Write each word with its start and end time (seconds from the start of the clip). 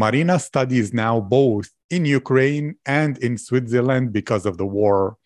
Marina 0.00 0.38
studies 0.38 0.94
now 0.94 1.20
both 1.20 1.68
in 1.90 2.06
Ukraine 2.06 2.76
and 2.86 3.18
in 3.18 3.36
Switzerland 3.36 4.14
because 4.14 4.46
of 4.46 4.56
the 4.56 4.64
war. 4.64 5.18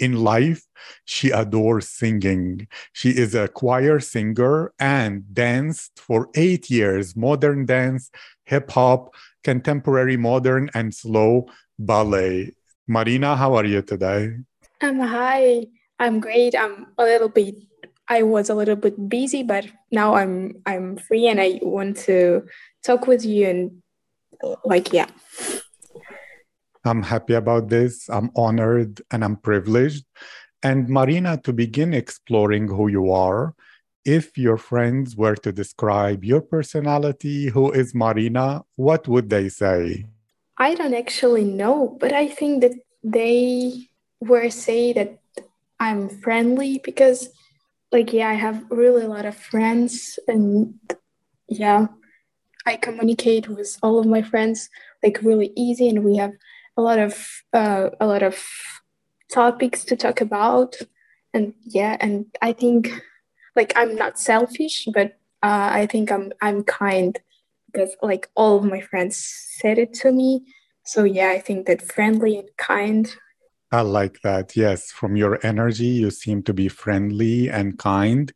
In 0.00 0.24
life, 0.32 0.62
she 1.04 1.30
adores 1.30 1.88
singing. 1.88 2.66
She 2.92 3.10
is 3.10 3.36
a 3.36 3.46
choir 3.46 4.00
singer 4.00 4.72
and 4.80 5.22
danced 5.32 6.00
for 6.00 6.30
eight 6.34 6.68
years 6.68 7.14
modern 7.14 7.64
dance, 7.64 8.10
hip 8.44 8.72
hop, 8.72 9.14
contemporary 9.44 10.16
modern, 10.16 10.68
and 10.74 10.92
slow 10.92 11.46
ballet. 11.78 12.54
Marina, 12.88 13.36
how 13.36 13.54
are 13.54 13.68
you 13.74 13.82
today? 13.82 14.34
Um, 14.80 14.98
hi, 14.98 15.66
I'm 16.00 16.18
great. 16.18 16.56
I'm 16.58 16.88
a 16.98 17.04
little 17.04 17.28
bit. 17.28 17.54
I 18.08 18.24
was 18.24 18.50
a 18.50 18.56
little 18.56 18.80
bit 18.84 18.96
busy, 19.08 19.44
but 19.44 19.64
now 19.92 20.16
I'm 20.16 20.60
I'm 20.66 20.96
free 20.96 21.28
and 21.28 21.40
I 21.40 21.60
want 21.62 21.98
to 22.08 22.48
talk 22.82 23.06
with 23.06 23.24
you 23.24 23.46
and 23.46 23.82
like 24.64 24.92
yeah. 24.92 25.06
I'm 26.84 27.02
happy 27.02 27.34
about 27.34 27.68
this. 27.68 28.08
I'm 28.08 28.30
honored 28.36 29.02
and 29.10 29.24
i'm 29.24 29.36
privileged. 29.36 30.04
And 30.62 30.88
marina 30.88 31.38
to 31.44 31.52
begin 31.52 31.94
exploring 31.94 32.68
who 32.68 32.88
you 32.88 33.12
are 33.12 33.54
if 34.04 34.38
your 34.38 34.56
friends 34.56 35.16
were 35.16 35.36
to 35.36 35.52
describe 35.52 36.24
your 36.24 36.40
personality 36.40 37.48
who 37.48 37.70
is 37.72 37.94
marina 37.94 38.64
what 38.76 39.06
would 39.06 39.28
they 39.30 39.48
say? 39.48 40.06
I 40.56 40.74
don't 40.74 40.94
actually 40.94 41.44
know 41.44 41.96
but 42.00 42.12
i 42.12 42.26
think 42.26 42.62
that 42.62 42.72
they 43.04 43.88
were 44.20 44.50
say 44.50 44.92
that 44.92 45.20
i'm 45.78 46.08
friendly 46.08 46.80
because 46.82 47.28
like 47.92 48.12
yeah 48.12 48.28
i 48.28 48.34
have 48.34 48.64
really 48.70 49.04
a 49.04 49.08
lot 49.08 49.24
of 49.24 49.36
friends 49.36 50.18
and 50.26 50.74
yeah 51.48 51.86
I 52.68 52.76
communicate 52.76 53.48
with 53.48 53.78
all 53.82 53.98
of 53.98 54.06
my 54.06 54.20
friends 54.20 54.68
like 55.02 55.22
really 55.22 55.52
easy, 55.56 55.88
and 55.88 56.04
we 56.04 56.16
have 56.16 56.32
a 56.76 56.82
lot 56.82 56.98
of 56.98 57.26
uh, 57.54 57.90
a 57.98 58.06
lot 58.06 58.22
of 58.22 58.36
topics 59.32 59.84
to 59.86 59.96
talk 59.96 60.20
about. 60.20 60.76
And 61.32 61.54
yeah, 61.64 61.96
and 62.00 62.26
I 62.42 62.52
think 62.52 62.92
like 63.56 63.72
I'm 63.74 63.94
not 63.96 64.18
selfish, 64.18 64.86
but 64.92 65.18
uh, 65.42 65.70
I 65.72 65.86
think 65.86 66.12
I'm 66.12 66.32
I'm 66.42 66.62
kind 66.62 67.18
because 67.72 67.96
like 68.02 68.28
all 68.34 68.58
of 68.58 68.64
my 68.64 68.80
friends 68.80 69.16
said 69.60 69.78
it 69.78 69.94
to 70.02 70.12
me. 70.12 70.44
So 70.84 71.04
yeah, 71.04 71.30
I 71.30 71.40
think 71.40 71.66
that 71.66 71.80
friendly 71.80 72.36
and 72.38 72.50
kind. 72.58 73.14
I 73.72 73.80
like 73.82 74.20
that. 74.22 74.56
Yes, 74.56 74.90
from 74.90 75.16
your 75.16 75.38
energy, 75.42 75.92
you 76.02 76.10
seem 76.10 76.42
to 76.44 76.54
be 76.54 76.68
friendly 76.68 77.48
and 77.48 77.78
kind. 77.78 78.32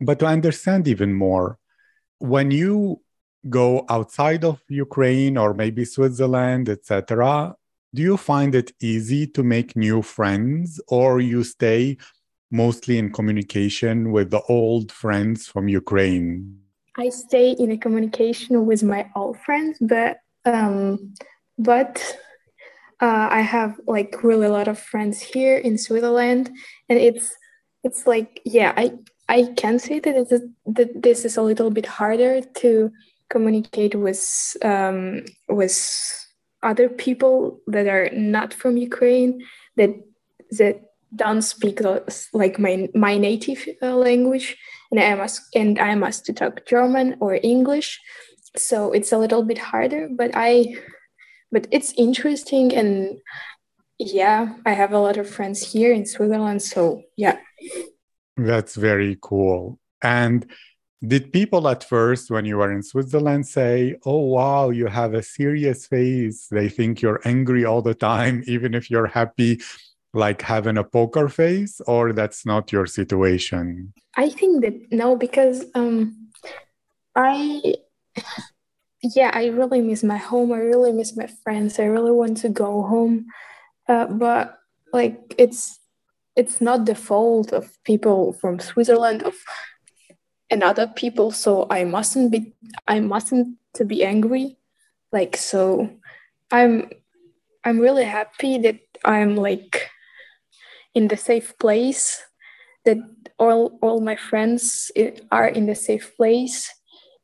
But 0.00 0.18
to 0.20 0.26
understand 0.26 0.86
even 0.88 1.12
more, 1.14 1.58
when 2.18 2.50
you 2.50 3.00
go 3.48 3.84
outside 3.88 4.44
of 4.44 4.60
Ukraine 4.68 5.36
or 5.36 5.54
maybe 5.54 5.84
Switzerland, 5.84 6.68
etc., 6.68 7.54
do 7.94 8.02
you 8.02 8.16
find 8.16 8.54
it 8.54 8.72
easy 8.80 9.26
to 9.28 9.42
make 9.42 9.74
new 9.74 10.02
friends 10.02 10.80
or 10.88 11.20
you 11.20 11.42
stay 11.42 11.96
mostly 12.50 12.98
in 12.98 13.10
communication 13.12 14.12
with 14.12 14.30
the 14.30 14.42
old 14.42 14.92
friends 14.92 15.46
from 15.46 15.68
Ukraine? 15.68 16.58
I 16.96 17.08
stay 17.10 17.52
in 17.52 17.70
a 17.70 17.78
communication 17.78 18.66
with 18.66 18.82
my 18.82 19.08
old 19.14 19.38
friends, 19.38 19.78
but 19.80 20.18
um, 20.44 21.14
but 21.56 22.18
uh, 23.00 23.28
I 23.30 23.40
have 23.40 23.80
like 23.86 24.22
really 24.22 24.46
a 24.46 24.52
lot 24.52 24.68
of 24.68 24.78
friends 24.78 25.20
here 25.20 25.56
in 25.56 25.78
Switzerland, 25.78 26.50
and 26.88 26.98
it's 26.98 27.36
it's 27.84 28.06
like 28.06 28.40
yeah, 28.44 28.72
I 28.76 28.92
I 29.28 29.52
can 29.56 29.78
say 29.78 30.00
that, 30.00 30.16
it's 30.16 30.32
a, 30.32 30.40
that 30.66 31.02
this 31.02 31.24
is 31.24 31.36
a 31.36 31.42
little 31.42 31.70
bit 31.70 31.86
harder 31.86 32.40
to 32.40 32.90
communicate 33.30 33.94
with 33.94 34.56
um, 34.62 35.24
with 35.48 36.26
other 36.62 36.88
people 36.88 37.60
that 37.66 37.86
are 37.86 38.10
not 38.12 38.52
from 38.52 38.76
Ukraine 38.76 39.42
that 39.76 39.90
that 40.52 40.80
don't 41.14 41.42
speak 41.42 41.80
like 42.32 42.58
my 42.58 42.88
my 42.94 43.16
native 43.16 43.66
uh, 43.82 43.94
language, 43.94 44.56
and 44.90 45.00
I 45.00 45.14
must 45.14 45.42
and 45.54 45.78
I 45.78 45.94
must 45.94 46.26
to 46.26 46.32
talk 46.32 46.66
German 46.66 47.16
or 47.20 47.38
English, 47.42 48.00
so 48.56 48.92
it's 48.92 49.12
a 49.12 49.18
little 49.18 49.42
bit 49.42 49.58
harder. 49.58 50.08
But 50.10 50.32
I, 50.34 50.76
but 51.50 51.66
it's 51.70 51.92
interesting, 51.96 52.74
and 52.74 53.18
yeah, 53.98 54.54
I 54.66 54.72
have 54.72 54.92
a 54.92 54.98
lot 54.98 55.16
of 55.16 55.28
friends 55.28 55.72
here 55.72 55.92
in 55.92 56.06
Switzerland, 56.06 56.62
so 56.62 57.02
yeah. 57.16 57.38
That's 58.36 58.76
very 58.76 59.18
cool. 59.20 59.80
And 60.00 60.46
did 61.06 61.32
people 61.32 61.68
at 61.68 61.84
first, 61.84 62.30
when 62.30 62.44
you 62.44 62.56
were 62.56 62.72
in 62.72 62.82
Switzerland, 62.82 63.46
say, 63.46 63.96
Oh, 64.04 64.18
wow, 64.18 64.70
you 64.70 64.86
have 64.86 65.14
a 65.14 65.22
serious 65.22 65.86
face? 65.86 66.48
They 66.50 66.68
think 66.68 67.00
you're 67.00 67.20
angry 67.24 67.64
all 67.64 67.82
the 67.82 67.94
time, 67.94 68.42
even 68.46 68.74
if 68.74 68.90
you're 68.90 69.06
happy, 69.06 69.60
like 70.12 70.42
having 70.42 70.76
a 70.76 70.84
poker 70.84 71.28
face, 71.28 71.80
or 71.86 72.12
that's 72.12 72.44
not 72.44 72.72
your 72.72 72.86
situation? 72.86 73.92
I 74.16 74.28
think 74.28 74.62
that 74.62 74.74
no, 74.90 75.14
because 75.14 75.64
um, 75.74 76.30
I, 77.14 77.74
yeah, 79.02 79.30
I 79.32 79.46
really 79.46 79.80
miss 79.80 80.02
my 80.02 80.16
home. 80.16 80.52
I 80.52 80.58
really 80.58 80.92
miss 80.92 81.16
my 81.16 81.28
friends. 81.44 81.78
I 81.78 81.84
really 81.84 82.10
want 82.10 82.38
to 82.38 82.48
go 82.48 82.82
home. 82.82 83.26
Uh, 83.88 84.06
but 84.06 84.58
like, 84.92 85.34
it's, 85.38 85.78
it's 86.34 86.60
not 86.60 86.86
the 86.86 86.94
fault 86.94 87.52
of 87.52 87.70
people 87.84 88.32
from 88.32 88.58
Switzerland, 88.58 89.22
of 89.22 89.34
and 90.50 90.62
other 90.62 90.86
people 90.86 91.30
so 91.30 91.66
i 91.70 91.84
mustn't 91.84 92.32
be 92.32 92.54
i 92.86 93.00
mustn't 93.00 93.58
to 93.74 93.84
be 93.84 94.04
angry. 94.04 94.56
Like 95.12 95.36
so 95.36 95.88
i'm 96.50 96.90
i'm 97.64 97.78
really 97.78 98.04
happy 98.04 98.58
that 98.58 98.80
i'm 99.04 99.36
like 99.36 99.88
in 100.94 101.08
the 101.08 101.16
safe 101.16 101.56
place 101.58 102.22
that 102.84 102.98
all 103.38 103.78
all 103.80 104.00
my 104.00 104.16
friends 104.16 104.90
are 105.30 105.48
in 105.48 105.66
the 105.66 105.74
safe 105.74 106.16
place 106.16 106.70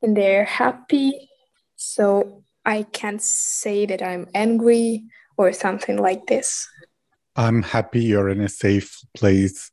and 0.02 0.16
they're 0.16 0.44
happy. 0.44 1.28
So 1.76 2.44
i 2.64 2.84
can't 2.84 3.22
say 3.22 3.86
that 3.86 4.02
i'm 4.02 4.28
angry 4.34 5.04
or 5.36 5.52
something 5.52 5.98
like 5.98 6.26
this. 6.26 6.68
I'm 7.36 7.62
happy 7.62 8.00
you're 8.04 8.28
in 8.28 8.40
a 8.40 8.48
safe 8.48 9.02
place. 9.14 9.72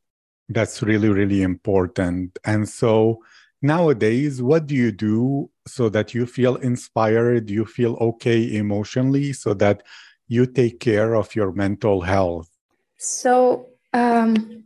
That's 0.50 0.81
really 0.81 1.09
really 1.09 1.44
important. 1.44 2.39
And 2.44 2.68
so 2.68 3.22
nowadays 3.61 4.41
what 4.41 4.67
do 4.67 4.75
you 4.75 4.91
do 4.91 5.49
so 5.67 5.89
that 5.89 6.13
you 6.13 6.25
feel 6.25 6.55
inspired 6.57 7.49
you 7.49 7.66
feel 7.66 7.95
okay 8.01 8.55
emotionally 8.55 9.33
so 9.33 9.53
that 9.53 9.83
you 10.27 10.45
take 10.45 10.79
care 10.79 11.13
of 11.13 11.35
your 11.35 11.51
mental 11.51 12.01
health? 12.01 12.50
So 12.97 13.67
um 13.94 14.63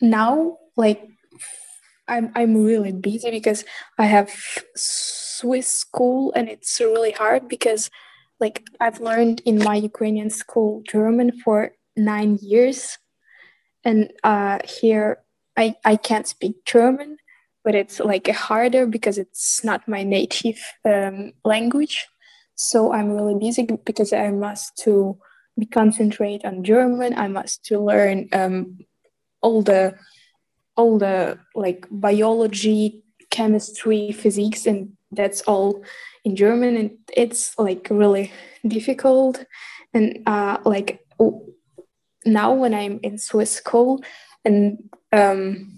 now 0.00 0.58
like 0.76 1.08
i'm 2.08 2.32
i'm 2.34 2.64
really 2.64 2.92
busy 2.92 3.30
because 3.30 3.64
i 3.98 4.04
have 4.04 4.30
swiss 4.76 5.68
school 5.68 6.32
and 6.34 6.48
it's 6.48 6.80
really 6.80 7.12
hard 7.12 7.48
because 7.48 7.90
like 8.38 8.66
i've 8.80 9.00
learned 9.00 9.40
in 9.44 9.58
my 9.58 9.76
ukrainian 9.76 10.30
school 10.30 10.82
german 10.88 11.32
for 11.44 11.72
nine 11.96 12.38
years 12.42 12.98
and 13.84 14.12
uh 14.24 14.58
here 14.64 15.18
i 15.56 15.74
i 15.84 15.96
can't 15.96 16.26
speak 16.26 16.64
german 16.64 17.16
but 17.64 17.74
it's 17.74 18.00
like 18.00 18.28
harder 18.28 18.86
because 18.86 19.18
it's 19.18 19.62
not 19.64 19.86
my 19.88 20.02
native 20.02 20.58
um, 20.84 21.32
language. 21.44 22.06
So 22.54 22.92
I'm 22.92 23.10
really 23.10 23.38
busy 23.38 23.66
because 23.84 24.12
I 24.12 24.30
must 24.30 24.76
to 24.84 25.18
be 25.58 25.66
concentrate 25.66 26.44
on 26.44 26.64
German. 26.64 27.14
I 27.14 27.28
must 27.28 27.64
to 27.66 27.78
learn 27.78 28.28
um, 28.32 28.78
all 29.40 29.62
the 29.62 29.94
all 30.76 30.98
the 30.98 31.38
like 31.54 31.86
biology, 31.90 33.04
chemistry, 33.30 34.12
physics, 34.12 34.66
and 34.66 34.92
that's 35.12 35.42
all 35.42 35.82
in 36.24 36.36
German. 36.36 36.76
And 36.76 36.90
it's 37.16 37.58
like 37.58 37.88
really 37.90 38.32
difficult. 38.66 39.44
And 39.92 40.22
uh, 40.26 40.58
like 40.64 41.00
now 42.24 42.54
when 42.54 42.74
I'm 42.74 43.00
in 43.02 43.18
Swiss 43.18 43.52
school 43.52 44.02
and 44.44 44.78
um, 45.12 45.72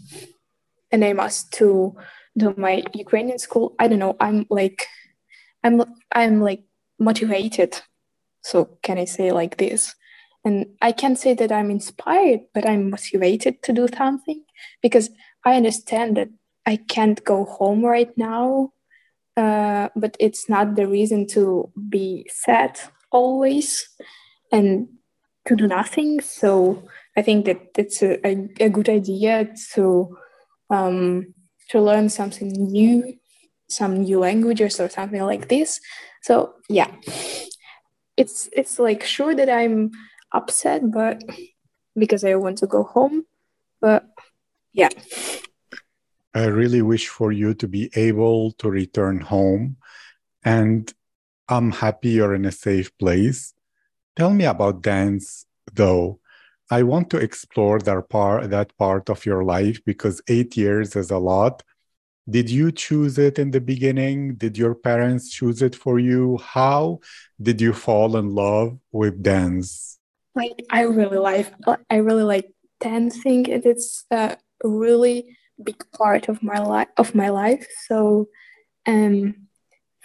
and 0.93 1.05
I 1.05 1.15
must 1.15 1.53
to 1.55 1.97
do 2.37 2.55
my 2.57 2.85
Ukrainian 2.95 3.39
school. 3.39 3.75
I 3.79 3.89
don't 3.89 3.99
know. 3.99 4.17
I'm 4.21 4.47
like, 4.51 4.87
I'm 5.65 5.83
I'm 6.13 6.41
like 6.41 6.65
motivated. 6.99 7.81
So 8.43 8.79
can 8.83 8.99
I 8.99 9.07
say 9.07 9.33
like 9.33 9.57
this? 9.57 9.95
And 10.45 10.67
I 10.81 10.93
can't 10.93 11.19
say 11.19 11.35
that 11.35 11.53
I'm 11.53 11.71
inspired, 11.71 12.41
but 12.53 12.67
I'm 12.67 12.91
motivated 12.91 13.63
to 13.63 13.73
do 13.73 13.87
something 13.97 14.43
because 14.83 15.11
I 15.45 15.55
understand 15.57 16.17
that 16.17 16.29
I 16.67 16.77
can't 16.77 17.23
go 17.25 17.45
home 17.45 17.85
right 17.85 18.17
now. 18.17 18.73
Uh, 19.37 19.89
but 19.97 20.17
it's 20.21 20.49
not 20.49 20.75
the 20.75 20.87
reason 20.87 21.27
to 21.27 21.71
be 21.89 22.27
sad 22.29 22.79
always 23.11 23.89
and 24.51 24.89
to 25.47 25.57
do 25.57 25.67
nothing. 25.67 26.21
So 26.21 26.87
I 27.17 27.23
think 27.23 27.47
that 27.47 27.61
it's 27.79 28.03
a, 28.03 28.25
a, 28.27 28.49
a 28.61 28.69
good 28.69 28.89
idea 28.89 29.49
to 29.75 30.19
um, 30.73 31.35
to 31.69 31.81
learn 31.81 32.09
something 32.09 32.49
new, 32.49 33.15
some 33.69 34.03
new 34.03 34.19
languages 34.19 34.81
or 34.81 34.89
something 34.89 35.23
like 35.23 35.49
this. 35.49 35.81
So 36.23 36.55
yeah, 36.69 36.91
it's 38.17 38.49
it's 38.53 38.79
like 38.79 39.05
sure 39.05 39.35
that 39.35 39.51
I'm 39.51 39.91
upset, 40.33 40.91
but 40.91 41.23
because 41.97 42.25
I 42.25 42.35
want 42.37 42.59
to 42.59 42.67
go 42.67 42.85
home, 42.85 43.25
but 43.81 44.07
yeah. 44.73 44.89
I 46.35 46.47
really 46.47 46.81
wish 46.81 47.09
for 47.09 47.31
you 47.31 47.53
to 47.55 47.69
be 47.69 47.91
able 47.95 48.53
to 48.53 48.71
return 48.71 49.21
home, 49.21 49.77
and 50.43 50.93
I'm 51.49 51.71
happy 51.73 52.11
you're 52.11 52.35
in 52.35 52.47
a 52.47 52.53
safe 52.53 52.97
place. 52.97 53.53
Tell 54.17 54.33
me 54.33 54.47
about 54.47 54.81
dance, 54.81 55.45
though. 55.75 56.21
I 56.73 56.83
want 56.85 57.11
to 57.11 57.19
explore 57.19 57.81
that 57.81 58.09
part, 58.09 58.49
that 58.49 58.75
part 58.79 59.11
of 59.11 59.27
your 59.27 59.45
life 59.45 59.79
because 59.85 60.23
eight 60.27 60.57
years 60.57 60.97
is 60.97 61.11
a 61.11 61.19
lot. 61.19 61.63
Did 62.31 62.49
you 62.49 62.73
choose 62.73 63.19
it 63.19 63.39
in 63.39 63.51
the 63.51 63.61
beginning? 63.61 64.37
Did 64.37 64.57
your 64.57 64.75
parents 64.75 65.29
choose 65.29 65.61
it 65.61 65.77
for 65.77 65.99
you? 65.99 66.39
How 66.39 67.01
did 67.43 67.61
you 67.61 67.75
fall 67.75 68.17
in 68.17 68.35
love 68.35 68.79
with 68.91 69.23
dance? 69.23 69.99
Like 70.35 70.65
I 70.71 70.85
really 70.85 71.19
like 71.19 71.53
I 71.91 71.97
really 71.97 72.23
like 72.23 72.49
dancing. 72.81 73.53
and 73.53 73.67
It's 73.67 74.07
a 74.11 74.39
really 74.65 75.37
big 75.63 75.85
part 75.93 76.31
of 76.31 76.43
my 76.43 76.59
life 76.59 76.89
of 76.97 77.15
my 77.15 77.29
life. 77.29 77.67
So 77.87 78.29
um 78.87 79.35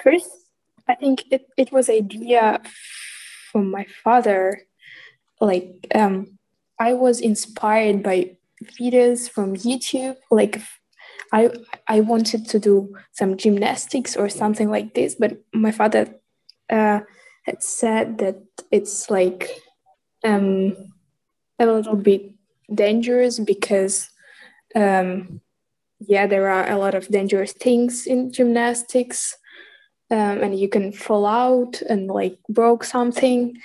first 0.04 0.28
I 0.86 0.96
think 0.96 1.24
it, 1.32 1.46
it 1.56 1.72
was 1.72 1.90
idea 1.90 2.60
from 3.54 3.72
my 3.72 3.86
father 4.04 4.64
like 5.40 5.88
um 5.96 6.37
I 6.80 6.94
was 6.94 7.20
inspired 7.20 8.04
by 8.04 8.38
videos 8.80 9.30
from 9.30 9.56
YouTube. 9.56 10.18
Like 10.32 10.62
I 11.32 11.52
I 11.88 12.02
wanted 12.02 12.48
to 12.50 12.60
do 12.60 12.96
some 13.12 13.38
gymnastics 13.38 14.16
or 14.16 14.30
something 14.30 14.70
like 14.70 14.94
this, 14.94 15.16
but 15.16 15.38
my 15.54 15.72
father 15.72 16.08
uh, 16.70 17.02
had 17.44 17.64
said 17.64 18.18
that 18.20 18.38
it's 18.72 19.10
like 19.10 19.50
um, 20.24 20.76
a 21.60 21.66
little 21.66 21.96
bit 21.96 22.34
dangerous 22.74 23.40
because 23.40 24.10
um, 24.76 25.42
yeah, 26.00 26.28
there 26.28 26.50
are 26.50 26.70
a 26.70 26.78
lot 26.78 26.94
of 26.94 27.08
dangerous 27.08 27.54
things 27.54 28.06
in 28.06 28.32
gymnastics, 28.32 29.36
um, 30.12 30.44
and 30.44 30.60
you 30.60 30.70
can 30.70 30.92
fall 30.92 31.26
out 31.26 31.82
and 31.90 32.08
like 32.08 32.38
broke 32.50 32.84
something, 32.84 33.56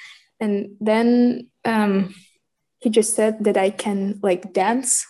and 0.40 0.76
then 0.80 1.50
um, 1.64 2.14
he 2.82 2.90
just 2.90 3.14
said 3.14 3.44
that 3.44 3.56
I 3.56 3.70
can 3.70 4.18
like 4.22 4.52
dance. 4.52 5.06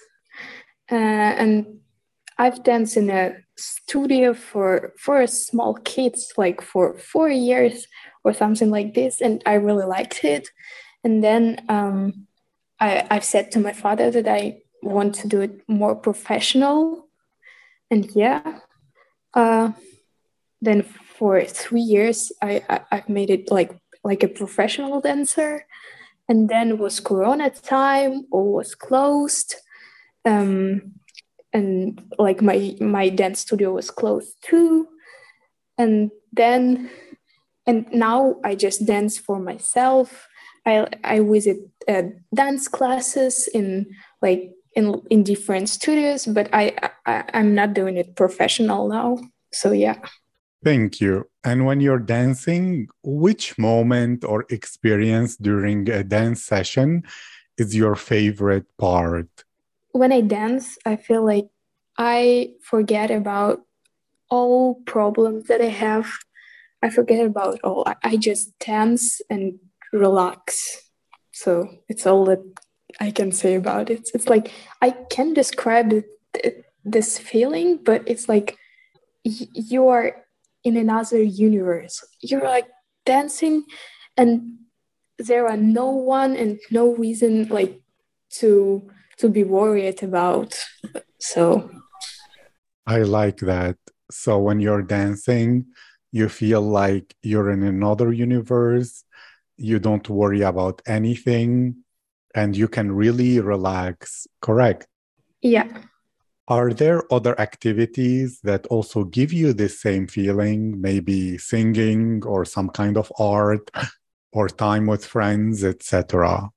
Uh, 0.90 0.94
and 1.40 1.80
I've 2.38 2.62
danced 2.62 2.96
in 2.96 3.08
a 3.08 3.36
studio 3.56 4.34
for 4.34 4.92
for 4.98 5.22
a 5.22 5.28
small 5.28 5.74
kids, 5.74 6.32
like 6.36 6.60
for 6.60 6.98
four 6.98 7.30
years 7.30 7.86
or 8.24 8.34
something 8.34 8.70
like 8.70 8.94
this, 8.94 9.20
and 9.20 9.42
I 9.46 9.54
really 9.54 9.86
liked 9.86 10.24
it. 10.24 10.48
And 11.02 11.24
then 11.24 11.64
um, 11.68 12.26
I, 12.78 13.06
I've 13.10 13.24
said 13.24 13.50
to 13.52 13.58
my 13.58 13.72
father 13.72 14.10
that 14.10 14.28
I 14.28 14.58
want 14.82 15.14
to 15.16 15.28
do 15.28 15.40
it 15.40 15.62
more 15.66 15.94
professional, 15.94 17.08
and 17.90 18.10
yeah. 18.14 18.60
Uh, 19.34 19.72
then 20.60 20.82
for 20.82 21.42
three 21.44 21.80
years, 21.80 22.32
I, 22.42 22.62
I 22.68 22.80
I've 22.92 23.08
made 23.08 23.30
it 23.30 23.50
like 23.50 23.72
like 24.04 24.22
a 24.22 24.28
professional 24.28 25.00
dancer 25.00 25.64
and 26.32 26.48
then 26.48 26.78
was 26.78 26.98
corona 26.98 27.50
time 27.50 28.24
or 28.32 28.54
was 28.54 28.74
closed? 28.74 29.54
Um, 30.24 30.94
and 31.52 32.02
like 32.18 32.40
my 32.40 32.74
my 32.80 33.10
dance 33.10 33.40
studio 33.40 33.74
was 33.74 33.90
closed 33.90 34.34
too. 34.40 34.88
And 35.76 36.10
then 36.32 36.88
and 37.66 37.84
now 37.92 38.36
i 38.44 38.54
just 38.54 38.86
dance 38.86 39.18
for 39.18 39.38
myself. 39.38 40.26
I 40.64 40.86
i 41.04 41.20
visit 41.20 41.58
uh, 41.86 42.04
dance 42.34 42.66
classes 42.66 43.46
in 43.52 43.92
like 44.22 44.52
in 44.74 45.02
in 45.10 45.24
different 45.24 45.68
studios 45.68 46.24
but 46.24 46.48
I, 46.54 46.72
I 47.04 47.24
i'm 47.34 47.54
not 47.54 47.74
doing 47.74 47.98
it 47.98 48.16
professional 48.16 48.88
now. 48.88 49.18
So 49.52 49.72
yeah 49.72 49.98
Thank 50.64 51.00
you. 51.00 51.28
And 51.42 51.66
when 51.66 51.80
you're 51.80 51.98
dancing, 51.98 52.88
which 53.02 53.58
moment 53.58 54.24
or 54.24 54.46
experience 54.48 55.36
during 55.36 55.90
a 55.90 56.04
dance 56.04 56.44
session 56.44 57.02
is 57.58 57.74
your 57.74 57.96
favorite 57.96 58.66
part? 58.78 59.28
When 59.90 60.12
I 60.12 60.20
dance, 60.20 60.78
I 60.86 60.96
feel 60.96 61.24
like 61.24 61.48
I 61.98 62.52
forget 62.62 63.10
about 63.10 63.62
all 64.30 64.76
problems 64.86 65.48
that 65.48 65.60
I 65.60 65.66
have. 65.66 66.10
I 66.82 66.90
forget 66.90 67.26
about 67.26 67.60
all. 67.62 67.84
I 68.02 68.16
just 68.16 68.58
dance 68.58 69.20
and 69.28 69.58
relax. 69.92 70.88
So 71.32 71.68
it's 71.88 72.06
all 72.06 72.24
that 72.26 72.42
I 73.00 73.10
can 73.10 73.32
say 73.32 73.54
about 73.54 73.90
it. 73.90 74.10
It's 74.14 74.28
like 74.28 74.52
I 74.80 74.90
can 74.90 75.34
describe 75.34 75.92
it, 75.92 76.64
this 76.84 77.18
feeling, 77.18 77.78
but 77.82 78.02
it's 78.06 78.28
like 78.28 78.56
you 79.24 79.88
are 79.88 80.21
in 80.64 80.76
another 80.76 81.22
universe. 81.22 82.04
You're 82.20 82.42
like 82.42 82.68
dancing 83.04 83.64
and 84.16 84.58
there 85.18 85.48
are 85.48 85.56
no 85.56 85.90
one 85.90 86.36
and 86.36 86.58
no 86.70 86.94
reason 86.94 87.48
like 87.48 87.80
to 88.40 88.90
to 89.18 89.28
be 89.28 89.44
worried 89.44 90.02
about. 90.02 90.58
So 91.20 91.70
I 92.86 93.02
like 93.02 93.38
that. 93.38 93.76
So 94.10 94.38
when 94.38 94.60
you're 94.60 94.82
dancing, 94.82 95.66
you 96.10 96.28
feel 96.28 96.60
like 96.60 97.14
you're 97.22 97.50
in 97.50 97.62
another 97.62 98.12
universe. 98.12 99.04
You 99.56 99.78
don't 99.78 100.08
worry 100.08 100.42
about 100.42 100.82
anything 100.86 101.84
and 102.34 102.56
you 102.56 102.68
can 102.68 102.92
really 102.92 103.40
relax, 103.40 104.26
correct? 104.40 104.86
Yeah. 105.40 105.68
Are 106.48 106.72
there 106.72 107.02
other 107.12 107.38
activities 107.40 108.40
that 108.42 108.66
also 108.66 109.04
give 109.04 109.32
you 109.32 109.52
the 109.52 109.68
same 109.68 110.06
feeling, 110.08 110.80
maybe 110.80 111.38
singing 111.38 112.24
or 112.24 112.44
some 112.44 112.68
kind 112.68 112.96
of 112.96 113.12
art 113.18 113.70
or 114.32 114.48
time 114.48 114.86
with 114.86 115.04
friends, 115.04 115.62
etc.? 115.62 116.50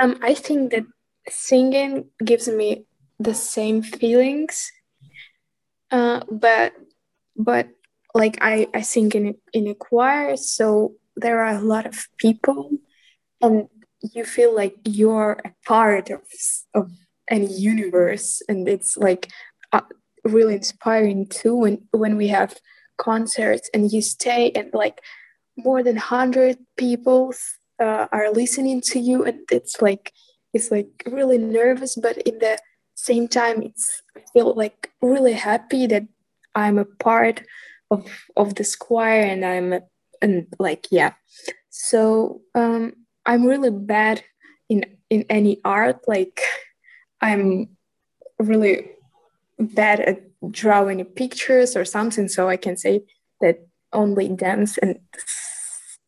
Um, 0.00 0.18
I 0.22 0.34
think 0.34 0.72
that 0.72 0.84
singing 1.28 2.06
gives 2.24 2.48
me 2.48 2.84
the 3.18 3.34
same 3.34 3.82
feelings, 3.82 4.70
uh, 5.90 6.20
but 6.30 6.72
but 7.36 7.68
like 8.14 8.38
I, 8.40 8.68
I 8.74 8.80
sing 8.80 9.12
in 9.12 9.26
a, 9.28 9.34
in 9.52 9.68
a 9.68 9.74
choir, 9.74 10.36
so 10.36 10.94
there 11.16 11.42
are 11.44 11.54
a 11.54 11.60
lot 11.60 11.86
of 11.86 12.08
people, 12.18 12.70
and 13.40 13.68
you 14.02 14.24
feel 14.24 14.54
like 14.54 14.76
you're 14.84 15.38
a 15.44 15.52
part 15.64 16.10
of 16.10 16.22
of 16.74 16.90
any 17.30 17.52
universe 17.52 18.42
and 18.48 18.68
it's 18.68 18.96
like 18.96 19.28
uh, 19.72 19.80
really 20.24 20.54
inspiring 20.54 21.26
too 21.26 21.54
when 21.54 21.82
when 21.92 22.16
we 22.16 22.28
have 22.28 22.56
concerts 22.96 23.70
and 23.72 23.92
you 23.92 24.02
stay 24.02 24.50
and 24.52 24.70
like 24.72 25.00
more 25.56 25.82
than 25.82 25.96
100 25.96 26.58
people 26.76 27.32
uh, 27.80 28.06
are 28.12 28.30
listening 28.32 28.80
to 28.80 28.98
you 28.98 29.24
and 29.24 29.40
it's 29.50 29.80
like 29.80 30.12
it's 30.52 30.70
like 30.70 31.02
really 31.06 31.38
nervous 31.38 31.96
but 31.96 32.16
in 32.18 32.38
the 32.38 32.58
same 32.94 33.28
time 33.28 33.62
it's 33.62 34.02
I 34.16 34.22
feel 34.32 34.54
like 34.54 34.90
really 35.00 35.34
happy 35.34 35.86
that 35.86 36.04
I'm 36.54 36.78
a 36.78 36.84
part 36.84 37.42
of 37.90 38.06
of 38.36 38.56
the 38.56 38.76
choir 38.78 39.22
and 39.22 39.44
I'm 39.44 39.80
and 40.20 40.46
like 40.58 40.88
yeah. 40.90 41.14
So 41.70 42.42
um 42.54 42.94
I'm 43.24 43.44
really 43.44 43.70
bad 43.70 44.24
in 44.68 44.84
in 45.10 45.24
any 45.30 45.60
art 45.64 46.00
like 46.08 46.40
I'm 47.20 47.68
really 48.38 48.90
bad 49.58 50.00
at 50.00 50.22
drawing 50.50 51.04
pictures 51.04 51.76
or 51.76 51.84
something, 51.84 52.28
so 52.28 52.48
I 52.48 52.56
can 52.56 52.76
say 52.76 53.02
that 53.40 53.66
only 53.92 54.28
dance 54.28 54.78
and 54.78 54.98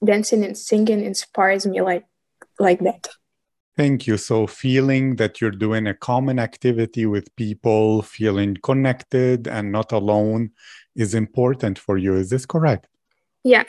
dancing 0.04 0.44
and 0.44 0.56
singing 0.56 1.04
inspires 1.04 1.66
me 1.66 1.80
like 1.80 2.04
like 2.58 2.80
that. 2.80 3.08
Thank 3.76 4.06
you. 4.06 4.16
So, 4.18 4.46
feeling 4.46 5.16
that 5.16 5.40
you're 5.40 5.50
doing 5.50 5.86
a 5.86 5.94
common 5.94 6.38
activity 6.38 7.06
with 7.06 7.34
people, 7.36 8.02
feeling 8.02 8.56
connected 8.62 9.48
and 9.48 9.72
not 9.72 9.92
alone 9.92 10.50
is 10.94 11.14
important 11.14 11.78
for 11.78 11.96
you. 11.96 12.14
Is 12.14 12.30
this 12.30 12.46
correct? 12.46 12.86
Yeah. 13.44 13.64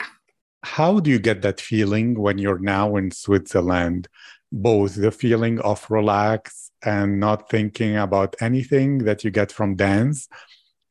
how 0.63 1.00
do 1.00 1.10
you 1.10 1.19
get 1.19 1.41
that 1.41 1.60
feeling 1.60 2.19
when 2.19 2.38
you're 2.38 2.60
now 2.60 2.95
in 2.95 3.12
Switzerland? 3.12 4.07
Both 4.51 4.96
the 4.96 5.12
feeling 5.12 5.60
of 5.60 5.86
relax 5.89 6.72
and 6.84 7.20
not 7.20 7.50
thinking 7.50 7.96
about 7.96 8.36
anything 8.41 9.00
that 9.00 9.24
you 9.24 9.31
get 9.31 9.51
from 9.51 9.75
dance, 9.75 10.27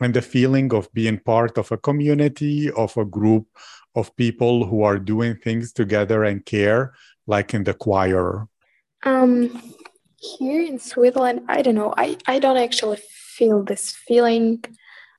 and 0.00 0.14
the 0.14 0.22
feeling 0.22 0.72
of 0.72 0.92
being 0.94 1.18
part 1.18 1.58
of 1.58 1.70
a 1.70 1.76
community, 1.76 2.70
of 2.70 2.96
a 2.96 3.04
group 3.04 3.46
of 3.94 4.14
people 4.16 4.66
who 4.66 4.82
are 4.82 4.98
doing 4.98 5.36
things 5.36 5.72
together 5.72 6.24
and 6.24 6.46
care, 6.46 6.94
like 7.26 7.52
in 7.52 7.64
the 7.64 7.74
choir? 7.74 8.46
Um, 9.04 9.74
here 10.16 10.62
in 10.62 10.78
Switzerland, 10.78 11.42
I 11.48 11.62
don't 11.62 11.74
know. 11.74 11.92
I, 11.96 12.16
I 12.26 12.38
don't 12.38 12.56
actually 12.56 13.00
feel 13.08 13.62
this 13.62 13.92
feeling 13.92 14.64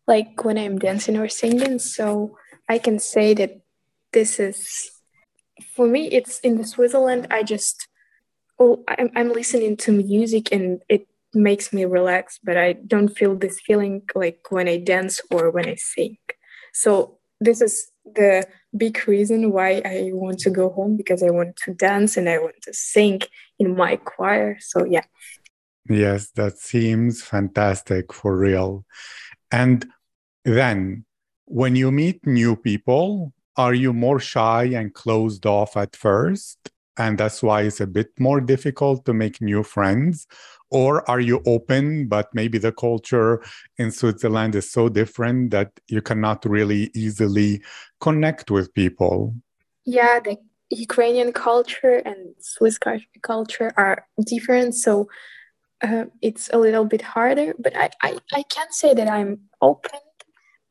like 0.07 0.43
when 0.43 0.57
I'm 0.57 0.79
dancing 0.79 1.17
or 1.17 1.29
singing. 1.29 1.79
So 1.79 2.37
I 2.67 2.77
can 2.77 2.99
say 2.99 3.33
that 3.35 3.61
this 4.13 4.39
is 4.39 4.91
for 5.75 5.87
me. 5.87 6.07
It's 6.07 6.39
in 6.39 6.57
the 6.57 6.65
Switzerland. 6.65 7.27
I 7.29 7.43
just 7.43 7.87
oh, 8.61 8.83
I'm 8.87 9.09
I'm 9.15 9.33
listening 9.33 9.75
to 9.77 9.91
music 9.91 10.53
and 10.53 10.81
it 10.87 11.07
makes 11.33 11.73
me 11.73 11.85
relax, 11.85 12.39
but 12.43 12.57
I 12.57 12.73
don't 12.73 13.09
feel 13.09 13.35
this 13.35 13.59
feeling 13.59 14.03
like 14.13 14.39
when 14.49 14.67
I 14.67 14.77
dance 14.77 15.19
or 15.31 15.49
when 15.49 15.67
I 15.67 15.75
sing. 15.75 16.17
So 16.73 17.17
this 17.39 17.61
is 17.61 17.91
the 18.05 18.45
big 18.75 19.07
reason 19.07 19.51
why 19.51 19.81
I 19.83 20.11
want 20.13 20.39
to 20.39 20.49
go 20.49 20.69
home 20.69 20.95
because 20.95 21.23
I 21.23 21.31
want 21.31 21.55
to 21.65 21.73
dance 21.73 22.17
and 22.17 22.29
I 22.29 22.37
want 22.37 22.55
to 22.63 22.73
sing 22.73 23.21
in 23.57 23.75
my 23.75 23.95
choir. 23.95 24.57
So 24.59 24.85
yeah. 24.85 25.05
Yes, 25.89 26.29
that 26.35 26.57
seems 26.59 27.23
fantastic 27.23 28.13
for 28.13 28.37
real. 28.37 28.85
And 29.51 29.85
then 30.45 31.05
when 31.45 31.75
you 31.75 31.91
meet 31.91 32.25
new 32.25 32.55
people, 32.55 33.33
are 33.57 33.73
you 33.73 33.91
more 33.91 34.19
shy 34.19 34.63
and 34.65 34.93
closed 34.93 35.45
off 35.45 35.75
at 35.75 35.95
first? 35.95 36.71
And 36.97 37.17
that's 37.17 37.41
why 37.41 37.61
it's 37.61 37.81
a 37.81 37.87
bit 37.87 38.09
more 38.19 38.41
difficult 38.41 39.05
to 39.05 39.13
make 39.13 39.41
new 39.41 39.63
friends? 39.63 40.27
Or 40.69 41.09
are 41.09 41.19
you 41.19 41.41
open, 41.45 42.07
but 42.07 42.27
maybe 42.33 42.57
the 42.57 42.71
culture 42.71 43.43
in 43.77 43.91
Switzerland 43.91 44.55
is 44.55 44.71
so 44.71 44.89
different 44.89 45.51
that 45.51 45.71
you 45.87 46.01
cannot 46.01 46.45
really 46.45 46.91
easily 46.95 47.61
connect 47.99 48.51
with 48.51 48.73
people? 48.73 49.35
Yeah, 49.85 50.19
the 50.19 50.37
Ukrainian 50.69 51.33
culture 51.33 51.97
and 52.05 52.35
Swiss 52.39 52.77
culture 53.21 53.71
are 53.75 54.05
different. 54.25 54.75
So 54.75 55.09
uh, 55.81 56.05
it's 56.21 56.49
a 56.53 56.57
little 56.57 56.85
bit 56.85 57.01
harder, 57.01 57.53
but 57.59 57.75
I, 57.75 57.89
I, 58.01 58.17
I 58.33 58.43
can 58.43 58.71
say 58.71 58.93
that 58.93 59.09
I'm 59.09 59.41
open, 59.61 59.99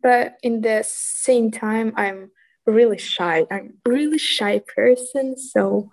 but 0.03 0.37
in 0.43 0.63
the 0.63 0.83
same 0.87 1.51
time, 1.51 1.93
I'm 1.97 2.31
really 2.67 2.99
shy. 2.99 3.47
I'm 3.51 3.75
really 3.85 4.19
shy 4.19 4.61
person. 4.75 5.37
So 5.37 5.91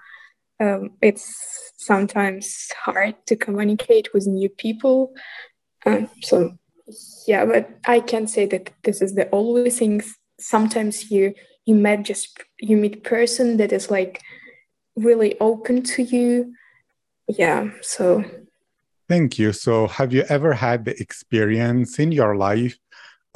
um, 0.59 0.91
it's 1.01 1.73
sometimes 1.77 2.69
hard 2.83 3.15
to 3.27 3.35
communicate 3.35 4.13
with 4.13 4.27
new 4.27 4.49
people. 4.49 5.13
Um, 5.85 6.09
so 6.21 6.57
yeah, 7.27 7.45
but 7.45 7.69
I 7.85 7.99
can 7.99 8.27
say 8.27 8.45
that 8.47 8.71
this 8.83 9.01
is 9.01 9.15
the 9.15 9.27
always 9.29 9.79
thing. 9.79 10.01
Sometimes 10.39 11.11
you 11.11 11.33
you 11.65 11.75
met 11.75 12.03
just 12.03 12.39
you 12.59 12.77
meet 12.77 13.03
person 13.03 13.57
that 13.57 13.71
is 13.71 13.91
like 13.91 14.21
really 14.95 15.37
open 15.39 15.83
to 15.83 16.03
you. 16.03 16.53
Yeah, 17.27 17.69
so. 17.81 18.23
Thank 19.09 19.39
you. 19.39 19.53
So, 19.53 19.87
have 19.87 20.11
you 20.11 20.23
ever 20.27 20.53
had 20.53 20.83
the 20.83 20.99
experience 20.99 21.97
in 21.97 22.11
your 22.11 22.35
life 22.35 22.77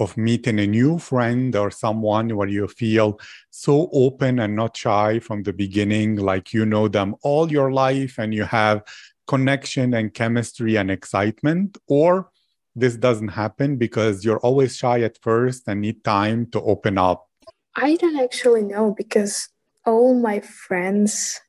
of 0.02 0.18
meeting 0.18 0.60
a 0.60 0.66
new 0.66 0.98
friend 0.98 1.56
or 1.56 1.70
someone 1.70 2.36
where 2.36 2.48
you 2.48 2.68
feel 2.68 3.20
so 3.52 3.90
open 3.94 4.40
and 4.40 4.56
not 4.56 4.76
shy 4.76 5.20
from 5.20 5.44
the 5.44 5.54
beginning, 5.54 6.16
like 6.16 6.54
you 6.54 6.66
know 6.66 6.88
them 6.88 7.16
all 7.22 7.52
your 7.52 7.72
life 7.72 8.18
and 8.18 8.34
you 8.34 8.44
have 8.44 8.84
connection 9.28 9.94
and 9.94 10.14
chemistry 10.14 10.76
and 10.76 10.90
excitement? 10.90 11.78
Or 11.88 12.32
this 12.76 12.96
doesn't 12.96 13.30
happen 13.30 13.78
because 13.78 14.26
you're 14.26 14.40
always 14.40 14.76
shy 14.76 15.02
at 15.02 15.18
first 15.22 15.64
and 15.68 15.82
need 15.82 16.04
time 16.04 16.48
to 16.52 16.62
open 16.62 16.98
up? 16.98 17.30
I 17.76 17.96
don't 17.96 18.20
actually 18.20 18.64
know 18.64 18.94
because 18.98 19.48
all 19.86 20.16
my 20.20 20.40
friends, 20.40 21.40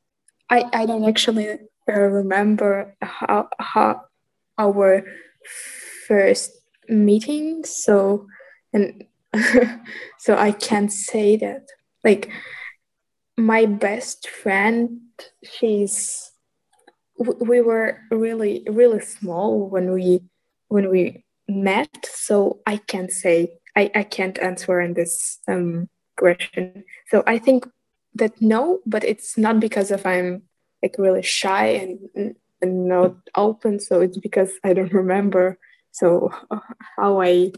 I, 0.50 0.64
I 0.72 0.86
don't 0.86 1.08
actually 1.08 1.58
remember 1.86 2.94
how, 3.00 3.48
how 3.58 4.02
our 4.58 5.04
first 6.06 6.52
meeting. 6.88 7.64
So 7.64 8.26
and 8.72 9.04
so 10.18 10.36
i 10.36 10.52
can't 10.52 10.92
say 10.92 11.36
that 11.36 11.66
like 12.04 12.30
my 13.36 13.66
best 13.66 14.28
friend 14.28 15.00
she's 15.42 16.32
we 17.18 17.60
were 17.60 17.98
really 18.10 18.62
really 18.68 19.00
small 19.00 19.68
when 19.68 19.92
we 19.92 20.20
when 20.68 20.88
we 20.90 21.24
met. 21.48 21.90
So 22.06 22.60
i 22.66 22.76
can't 22.76 23.10
say 23.10 23.52
i, 23.76 23.90
I 23.94 24.02
can't 24.02 24.38
answer 24.38 24.80
in 24.80 24.94
this 24.94 25.38
um, 25.48 25.88
question. 26.16 26.84
So 27.08 27.22
i 27.26 27.38
think 27.38 27.66
that 28.14 28.40
no 28.40 28.80
but 28.86 29.04
it's 29.04 29.38
not 29.38 29.60
because 29.60 29.90
of 29.90 30.04
i'm 30.04 30.42
like 30.82 30.96
really 30.98 31.22
shy 31.22 31.66
and, 32.14 32.34
and 32.60 32.88
not 32.88 33.16
open. 33.36 33.80
So 33.80 34.00
it's 34.00 34.18
because 34.18 34.50
i 34.64 34.72
don't 34.72 34.92
remember. 34.92 35.58
So 35.92 36.30
how 36.96 37.20
i 37.20 37.52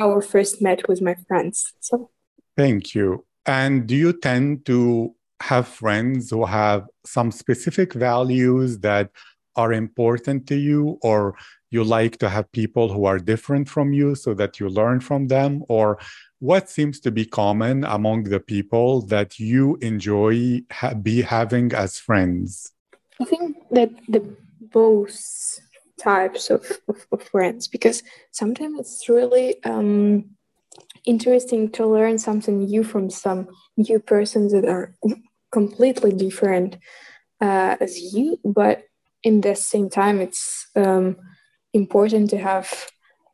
our 0.00 0.22
first 0.22 0.62
met 0.62 0.88
with 0.88 1.02
my 1.02 1.14
friends. 1.26 1.72
So 1.80 2.10
thank 2.56 2.94
you. 2.94 3.24
And 3.46 3.86
do 3.86 3.96
you 3.96 4.12
tend 4.12 4.66
to 4.66 5.14
have 5.40 5.68
friends 5.68 6.30
who 6.30 6.44
have 6.44 6.86
some 7.04 7.30
specific 7.30 7.92
values 7.94 8.78
that 8.80 9.10
are 9.56 9.72
important 9.72 10.46
to 10.46 10.56
you 10.56 10.98
or 11.02 11.34
you 11.70 11.84
like 11.84 12.16
to 12.18 12.28
have 12.28 12.50
people 12.52 12.92
who 12.92 13.04
are 13.04 13.18
different 13.18 13.68
from 13.68 13.92
you 13.92 14.14
so 14.14 14.34
that 14.34 14.58
you 14.60 14.68
learn 14.68 15.00
from 15.00 15.28
them 15.28 15.62
or 15.68 15.98
what 16.38 16.70
seems 16.70 17.00
to 17.00 17.10
be 17.10 17.24
common 17.24 17.84
among 17.84 18.22
the 18.24 18.40
people 18.40 19.02
that 19.02 19.38
you 19.38 19.76
enjoy 19.82 20.60
ha- 20.70 20.94
be 20.94 21.22
having 21.22 21.72
as 21.72 21.98
friends 21.98 22.72
i 23.20 23.24
think 23.24 23.56
that 23.70 23.90
the 24.08 24.22
both 24.72 25.60
types 25.98 26.50
of, 26.50 26.64
of, 26.88 27.06
of 27.12 27.22
friends 27.22 27.68
because 27.68 28.02
sometimes 28.30 28.78
it's 28.80 29.08
really 29.08 29.62
um, 29.64 30.24
interesting 31.04 31.70
to 31.70 31.86
learn 31.86 32.18
something 32.18 32.58
new 32.60 32.84
from 32.84 33.10
some 33.10 33.48
new 33.76 33.98
persons 33.98 34.52
that 34.52 34.64
are 34.64 34.94
completely 35.50 36.12
different 36.12 36.76
uh, 37.40 37.76
as 37.80 38.14
you 38.14 38.38
but 38.44 38.84
in 39.22 39.40
the 39.40 39.54
same 39.54 39.88
time 39.88 40.20
it's 40.20 40.66
um, 40.76 41.16
important 41.72 42.30
to 42.30 42.38
have 42.38 42.90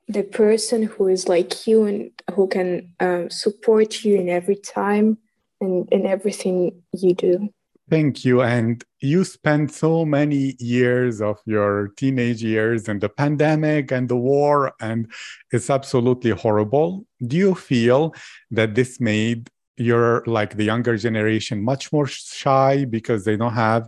the 0.08 0.22
person 0.22 0.82
who 0.82 1.08
is 1.08 1.28
like 1.28 1.66
you 1.66 1.84
and 1.84 2.10
who 2.34 2.46
can 2.46 2.94
um, 3.00 3.30
support 3.30 4.04
you 4.04 4.16
in 4.16 4.28
every 4.28 4.56
time 4.56 5.18
and 5.60 5.88
in 5.90 6.06
everything 6.06 6.82
you 6.92 7.14
do 7.14 7.48
Thank 7.90 8.24
you. 8.24 8.40
And 8.40 8.82
you 9.00 9.24
spent 9.24 9.70
so 9.70 10.06
many 10.06 10.56
years 10.58 11.20
of 11.20 11.38
your 11.44 11.88
teenage 11.96 12.42
years 12.42 12.88
in 12.88 12.98
the 12.98 13.10
pandemic 13.10 13.92
and 13.92 14.08
the 14.08 14.16
war, 14.16 14.72
and 14.80 15.10
it's 15.52 15.68
absolutely 15.68 16.30
horrible. 16.30 17.04
Do 17.26 17.36
you 17.36 17.54
feel 17.54 18.14
that 18.50 18.74
this 18.74 19.00
made 19.00 19.50
your, 19.76 20.24
like 20.26 20.56
the 20.56 20.64
younger 20.64 20.96
generation, 20.96 21.62
much 21.62 21.92
more 21.92 22.06
shy 22.06 22.86
because 22.86 23.24
they 23.24 23.36
don't 23.36 23.52
have 23.52 23.86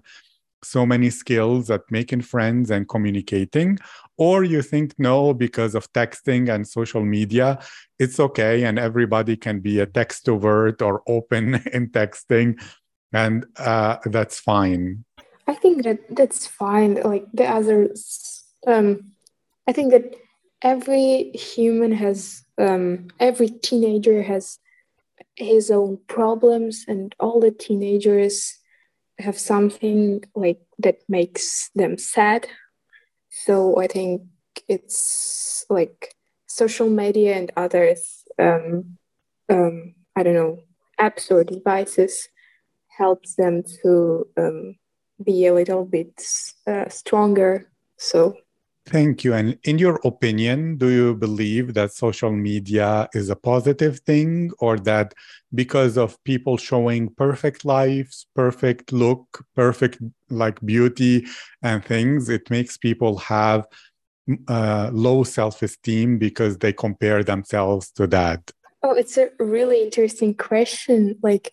so 0.63 0.85
many 0.85 1.09
skills 1.09 1.71
at 1.71 1.81
making 1.91 2.21
friends 2.21 2.71
and 2.71 2.87
communicating? 2.87 3.79
Or 4.19 4.45
you 4.45 4.61
think 4.61 4.95
no, 4.99 5.33
because 5.33 5.75
of 5.75 5.91
texting 5.95 6.55
and 6.55 6.69
social 6.69 7.03
media, 7.03 7.61
it's 7.99 8.21
okay 8.21 8.65
and 8.65 8.79
everybody 8.79 9.39
can 9.39 9.61
be 9.61 9.81
a 9.81 9.87
textrovert 9.87 10.83
or 10.83 11.03
open 11.07 11.55
in 11.73 11.89
texting 11.89 12.61
and 13.13 13.47
uh, 13.59 13.99
that's 14.05 14.41
fine. 14.41 15.05
I 15.47 15.55
think 15.55 15.85
that 15.85 16.01
that's 16.11 16.47
fine. 16.47 16.95
Like 17.03 17.27
the 17.33 17.47
others 17.47 18.37
um, 18.67 19.13
i 19.69 19.73
think 19.73 19.93
that 19.93 20.15
every 20.63 21.31
human 21.33 21.93
has 21.93 22.43
um, 22.59 23.09
every 23.21 23.49
teenager 23.49 24.23
has 24.23 24.59
his 25.37 25.71
own 25.71 25.99
problems 26.09 26.85
and 26.89 27.15
all 27.21 27.41
the 27.41 27.51
teenagers 27.51 28.59
have 29.19 29.39
something 29.39 30.25
like 30.35 30.61
that 30.79 30.99
makes 31.09 31.71
them 31.75 31.99
sad. 31.99 32.49
So 33.31 33.79
i 33.79 33.87
think 33.87 34.23
it's 34.69 35.65
like 35.69 36.15
social 36.47 36.89
media 36.89 37.37
and 37.37 37.53
others 37.57 38.25
um, 38.39 38.97
um, 39.51 39.95
i 40.17 40.23
don't 40.23 40.35
know 40.35 40.59
apps 40.99 41.31
or 41.31 41.45
devices 41.45 42.29
helps 42.97 43.35
them 43.35 43.63
to 43.83 44.27
um, 44.37 44.77
be 45.23 45.47
a 45.47 45.55
little 45.55 45.85
bit 45.85 46.23
uh, 46.67 46.89
stronger. 46.89 47.71
So, 47.97 48.37
Thank 48.87 49.25
you. 49.25 49.35
And 49.35 49.59
in 49.65 49.79
your 49.79 49.99
opinion, 50.05 50.77
do 50.77 50.89
you 50.91 51.17
believe 51.17 51.75
that 51.75 51.93
social 51.93 52.31
media 52.31 53.09
is 53.15 53.29
a 53.29 53.35
positive 53.35 53.99
thing 54.01 54.53
or 54.61 54.79
that 54.79 55.13
because 55.53 55.99
of 55.99 56.23
people 56.23 56.57
showing 56.57 57.09
perfect 57.17 57.65
lives, 57.65 58.27
perfect 58.37 58.93
look, 58.93 59.45
perfect 59.57 59.99
like 60.31 60.65
beauty 60.65 61.27
and 61.63 61.85
things, 61.85 62.29
it 62.29 62.49
makes 62.49 62.77
people 62.77 63.19
have 63.19 63.67
uh, 64.47 64.91
low 64.93 65.25
self 65.25 65.63
esteem 65.63 66.19
because 66.19 66.59
they 66.59 66.73
compare 66.73 67.25
themselves 67.25 67.91
to 67.91 68.07
that? 68.07 68.53
Oh, 68.85 68.93
it's 68.93 69.19
a 69.19 69.31
really 69.41 69.83
interesting 69.83 70.33
question. 70.33 71.17
Like, 71.25 71.53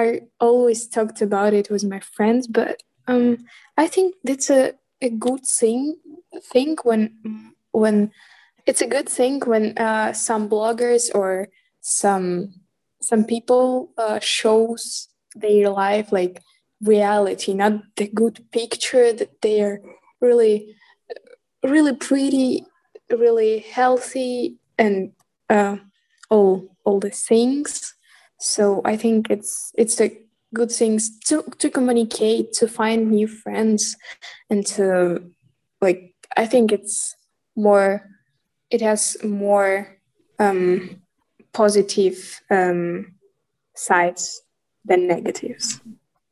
I 0.00 0.20
always 0.40 0.86
talked 0.88 1.20
about 1.22 1.52
it 1.54 1.70
with 1.70 1.84
my 1.84 2.00
friends, 2.00 2.46
but 2.46 2.82
um, 3.06 3.38
I 3.76 3.86
think 3.86 4.14
that's 4.24 4.50
a, 4.50 4.74
a 5.00 5.10
good 5.10 5.44
thing 5.46 5.96
think 6.38 6.84
when 6.84 7.52
when 7.72 8.10
it's 8.66 8.82
a 8.82 8.86
good 8.86 9.08
thing 9.08 9.40
when 9.40 9.76
uh, 9.78 10.12
some 10.12 10.48
bloggers 10.48 11.10
or 11.14 11.48
some 11.80 12.54
some 13.00 13.24
people 13.24 13.92
uh, 13.98 14.18
shows 14.20 15.08
their 15.34 15.70
life 15.70 16.12
like 16.12 16.42
reality 16.82 17.54
not 17.54 17.72
the 17.96 18.08
good 18.08 18.44
picture 18.52 19.12
that 19.12 19.40
they're 19.42 19.80
really 20.20 20.74
really 21.62 21.94
pretty 21.94 22.64
really 23.10 23.60
healthy 23.60 24.56
and 24.78 25.12
uh, 25.48 25.76
all 26.30 26.76
all 26.84 27.00
the 27.00 27.10
things 27.10 27.94
so 28.40 28.80
i 28.84 28.96
think 28.96 29.30
it's 29.30 29.72
it's 29.76 30.00
a 30.00 30.16
good 30.52 30.72
things 30.72 31.18
to 31.20 31.44
to 31.58 31.70
communicate 31.70 32.52
to 32.52 32.66
find 32.66 33.10
new 33.10 33.28
friends 33.28 33.96
and 34.48 34.66
to 34.66 35.22
like 35.80 36.10
I 36.36 36.46
think 36.46 36.72
it's 36.72 37.14
more, 37.56 38.02
it 38.70 38.80
has 38.80 39.16
more 39.24 39.96
um, 40.38 41.02
positive 41.52 42.40
um, 42.50 43.14
sides 43.74 44.42
than 44.84 45.08
negatives. 45.08 45.80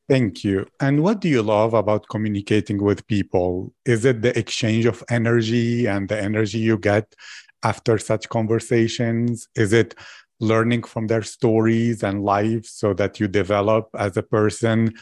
Thank 0.08 0.42
you. 0.42 0.66
And 0.80 1.02
what 1.02 1.20
do 1.20 1.28
you 1.28 1.42
love 1.42 1.74
about 1.74 2.08
communicating 2.08 2.82
with 2.82 3.06
people? 3.06 3.74
Is 3.84 4.04
it 4.04 4.22
the 4.22 4.36
exchange 4.38 4.86
of 4.86 5.04
energy 5.10 5.86
and 5.86 6.08
the 6.08 6.18
energy 6.18 6.58
you 6.58 6.78
get 6.78 7.14
after 7.62 7.98
such 7.98 8.28
conversations? 8.30 9.48
Is 9.54 9.74
it 9.74 9.94
learning 10.40 10.84
from 10.84 11.06
their 11.06 11.22
stories 11.22 12.02
and 12.02 12.24
lives 12.24 12.70
so 12.70 12.94
that 12.94 13.20
you 13.20 13.28
develop 13.28 13.88
as 13.98 14.16
a 14.16 14.22
person? 14.22 14.94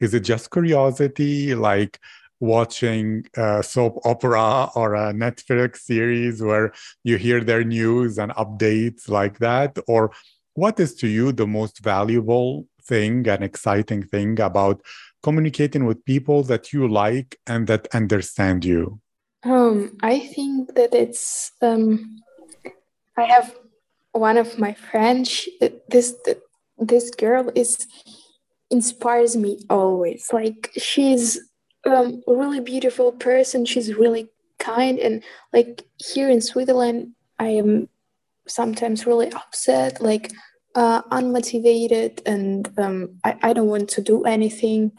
Is 0.00 0.14
it 0.14 0.20
just 0.20 0.50
curiosity? 0.50 1.54
Like, 1.54 1.98
watching 2.40 3.24
a 3.36 3.62
soap 3.62 4.00
opera 4.04 4.68
or 4.74 4.94
a 4.94 5.12
Netflix 5.12 5.78
series 5.78 6.42
where 6.42 6.72
you 7.02 7.16
hear 7.16 7.42
their 7.42 7.64
news 7.64 8.18
and 8.18 8.32
updates 8.32 9.08
like 9.08 9.38
that? 9.38 9.78
Or 9.88 10.12
what 10.54 10.78
is 10.78 10.94
to 10.96 11.08
you 11.08 11.32
the 11.32 11.46
most 11.46 11.82
valuable 11.82 12.66
thing 12.82 13.26
and 13.28 13.42
exciting 13.42 14.02
thing 14.02 14.40
about 14.40 14.82
communicating 15.22 15.86
with 15.86 16.04
people 16.04 16.42
that 16.44 16.72
you 16.72 16.86
like 16.86 17.38
and 17.46 17.66
that 17.66 17.88
understand 17.94 18.64
you? 18.64 19.00
Um, 19.44 19.96
I 20.02 20.18
think 20.20 20.74
that 20.74 20.94
it's 20.94 21.52
um, 21.60 22.22
I 23.16 23.24
have 23.24 23.54
one 24.14 24.38
of 24.38 24.58
my 24.58 24.72
friends. 24.72 25.46
This 25.88 26.14
this 26.78 27.10
girl 27.10 27.50
is 27.54 27.86
inspires 28.70 29.36
me 29.36 29.60
always. 29.68 30.28
Like 30.32 30.70
she's 30.76 31.38
um, 31.84 32.22
really 32.26 32.60
beautiful 32.60 33.12
person. 33.12 33.66
She's 33.66 33.94
really 33.94 34.30
kind. 34.58 34.98
And 34.98 35.22
like 35.52 35.82
here 35.98 36.30
in 36.30 36.40
Switzerland, 36.40 37.14
I 37.38 37.48
am 37.48 37.88
sometimes 38.46 39.06
really 39.06 39.32
upset, 39.32 40.00
like 40.00 40.32
uh, 40.74 41.02
unmotivated, 41.02 42.20
and 42.26 42.68
um, 42.78 43.18
I, 43.24 43.36
I 43.42 43.52
don't 43.52 43.68
want 43.68 43.88
to 43.90 44.02
do 44.02 44.24
anything. 44.24 44.92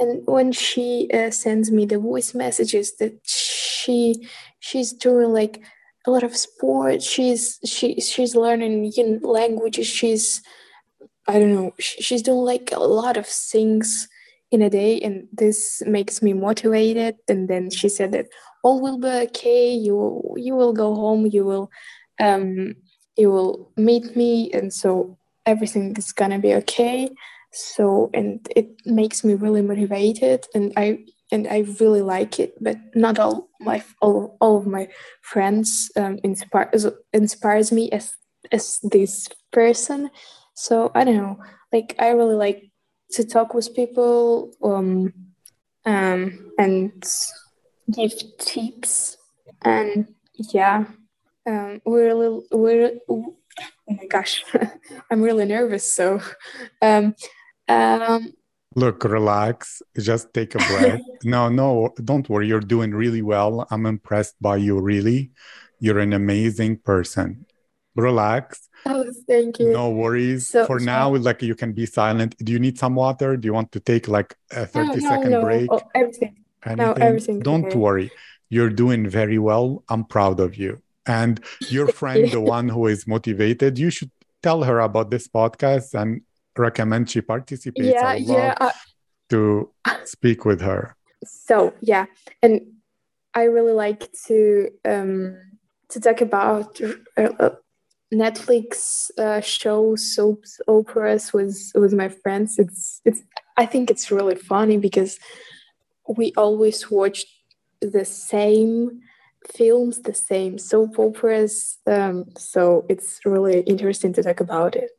And 0.00 0.22
when 0.26 0.52
she 0.52 1.08
uh, 1.12 1.30
sends 1.30 1.70
me 1.70 1.84
the 1.84 1.98
voice 1.98 2.34
messages 2.34 2.96
that 2.96 3.20
she 3.24 4.28
she's 4.60 4.92
doing 4.92 5.32
like 5.32 5.62
a 6.06 6.10
lot 6.10 6.22
of 6.24 6.36
sports, 6.36 7.04
she's 7.06 7.58
she 7.64 8.00
she's 8.00 8.34
learning 8.34 8.82
new 8.82 9.20
languages, 9.22 9.86
she's 9.86 10.42
I 11.28 11.38
don't 11.38 11.54
know, 11.54 11.72
she's 11.78 12.22
doing 12.22 12.38
like 12.44 12.70
a 12.72 12.80
lot 12.80 13.16
of 13.16 13.26
things 13.26 14.08
in 14.50 14.60
a 14.62 14.70
day 14.70 15.00
and 15.00 15.28
this 15.32 15.82
makes 15.86 16.22
me 16.22 16.32
motivated. 16.32 17.16
And 17.28 17.48
then 17.48 17.70
she 17.70 17.88
said 17.88 18.12
that 18.12 18.26
all 18.64 18.80
will 18.80 18.98
be 18.98 19.08
okay. 19.28 19.72
You 19.74 20.22
you 20.36 20.54
will 20.54 20.72
go 20.72 20.94
home. 20.94 21.26
You 21.26 21.44
will 21.44 21.70
um 22.20 22.74
you 23.16 23.30
will 23.30 23.72
meet 23.76 24.16
me. 24.16 24.50
And 24.52 24.72
so 24.72 25.18
everything 25.46 25.94
is 25.96 26.12
gonna 26.12 26.38
be 26.38 26.54
okay. 26.54 27.08
So 27.52 28.10
and 28.14 28.46
it 28.56 28.68
makes 28.84 29.24
me 29.24 29.34
really 29.34 29.62
motivated. 29.62 30.46
And 30.54 30.72
i 30.76 30.98
and 31.32 31.48
i 31.48 31.64
really 31.80 32.02
like 32.02 32.38
it 32.38 32.54
but 32.60 32.76
not 32.94 33.18
all 33.18 33.48
my 33.60 33.82
all, 34.00 34.36
all 34.40 34.58
of 34.58 34.66
my 34.66 34.86
friends 35.22 35.90
um, 35.96 36.18
inspire 36.22 36.70
inspires 37.12 37.72
me 37.72 37.90
as 37.90 38.14
as 38.52 38.78
this 38.82 39.28
person 39.52 40.10
so 40.54 40.90
i 40.94 41.02
don't 41.04 41.16
know 41.16 41.38
like 41.72 41.96
i 41.98 42.08
really 42.08 42.36
like 42.36 42.70
to 43.10 43.24
talk 43.24 43.54
with 43.54 43.74
people 43.74 44.52
um, 44.62 45.12
um, 45.84 46.52
and 46.58 47.04
give 47.90 48.12
tips. 48.38 49.16
And 49.62 50.14
yeah, 50.52 50.86
um, 51.46 51.80
we're 51.84 52.10
a 52.10 52.14
little, 52.14 52.44
we're, 52.50 52.92
oh 53.08 53.36
my 53.88 54.06
gosh, 54.06 54.44
I'm 55.10 55.22
really 55.22 55.44
nervous. 55.44 55.92
So, 55.92 56.20
um, 56.80 57.14
um, 57.68 58.32
look, 58.74 59.04
relax, 59.04 59.82
just 59.98 60.32
take 60.34 60.54
a 60.54 60.58
breath. 60.58 61.00
no, 61.24 61.48
no, 61.48 61.90
don't 62.04 62.28
worry. 62.28 62.48
You're 62.48 62.60
doing 62.60 62.92
really 62.92 63.22
well. 63.22 63.66
I'm 63.70 63.86
impressed 63.86 64.36
by 64.40 64.56
you, 64.56 64.80
really. 64.80 65.30
You're 65.80 65.98
an 65.98 66.12
amazing 66.12 66.78
person. 66.78 67.46
Relax 67.94 68.68
Oh, 68.84 69.04
thank 69.28 69.58
you. 69.58 69.72
No 69.72 69.90
worries. 69.90 70.48
So, 70.48 70.66
For 70.66 70.80
now, 70.80 71.14
like 71.14 71.42
you 71.42 71.54
can 71.54 71.72
be 71.72 71.86
silent. 71.86 72.36
Do 72.38 72.52
you 72.52 72.58
need 72.58 72.78
some 72.78 72.94
water? 72.94 73.36
Do 73.36 73.46
you 73.46 73.52
want 73.52 73.72
to 73.72 73.80
take 73.80 74.08
like 74.08 74.34
a 74.50 74.66
30 74.66 74.88
no, 74.88 75.08
second 75.08 75.30
no. 75.30 75.42
break? 75.42 75.68
Oh, 75.70 75.80
everything. 75.94 76.44
Anything? 76.64 76.86
No, 76.86 76.92
everything. 76.92 77.40
Don't 77.40 77.66
okay. 77.66 77.76
worry. 77.76 78.10
You're 78.48 78.70
doing 78.70 79.08
very 79.08 79.38
well. 79.38 79.84
I'm 79.88 80.04
proud 80.04 80.40
of 80.40 80.56
you. 80.56 80.82
And 81.06 81.40
your 81.68 81.88
friend, 81.88 82.30
the 82.30 82.40
one 82.40 82.68
who 82.68 82.86
is 82.86 83.06
motivated, 83.06 83.78
you 83.78 83.90
should 83.90 84.10
tell 84.42 84.62
her 84.64 84.80
about 84.80 85.10
this 85.10 85.28
podcast 85.28 85.94
and 85.94 86.22
recommend 86.56 87.10
she 87.10 87.20
participates. 87.20 87.94
Yeah, 88.00 88.14
yeah. 88.14 88.54
Uh, 88.60 88.70
to 89.30 89.70
speak 90.04 90.44
with 90.44 90.60
her. 90.60 90.94
So 91.24 91.72
yeah, 91.80 92.06
and 92.42 92.60
I 93.34 93.44
really 93.44 93.72
like 93.72 94.12
to 94.26 94.68
um 94.84 95.36
to 95.90 96.00
talk 96.00 96.20
about 96.20 96.80
uh, 97.16 97.22
uh 97.40 97.50
Netflix 98.12 99.10
uh, 99.18 99.40
shows, 99.40 100.14
soaps, 100.14 100.60
operas 100.68 101.32
with 101.32 101.72
with 101.74 101.94
my 101.94 102.08
friends. 102.08 102.58
It's 102.58 103.00
it's. 103.04 103.22
I 103.56 103.66
think 103.66 103.90
it's 103.90 104.10
really 104.10 104.34
funny 104.34 104.76
because 104.76 105.18
we 106.06 106.32
always 106.36 106.90
watch 106.90 107.24
the 107.80 108.04
same 108.04 109.00
films, 109.54 110.02
the 110.02 110.14
same 110.14 110.58
soap 110.58 110.98
operas. 110.98 111.78
Um, 111.86 112.26
so 112.36 112.84
it's 112.88 113.20
really 113.24 113.60
interesting 113.60 114.12
to 114.14 114.22
talk 114.22 114.40
about 114.40 114.76
it. 114.76 114.90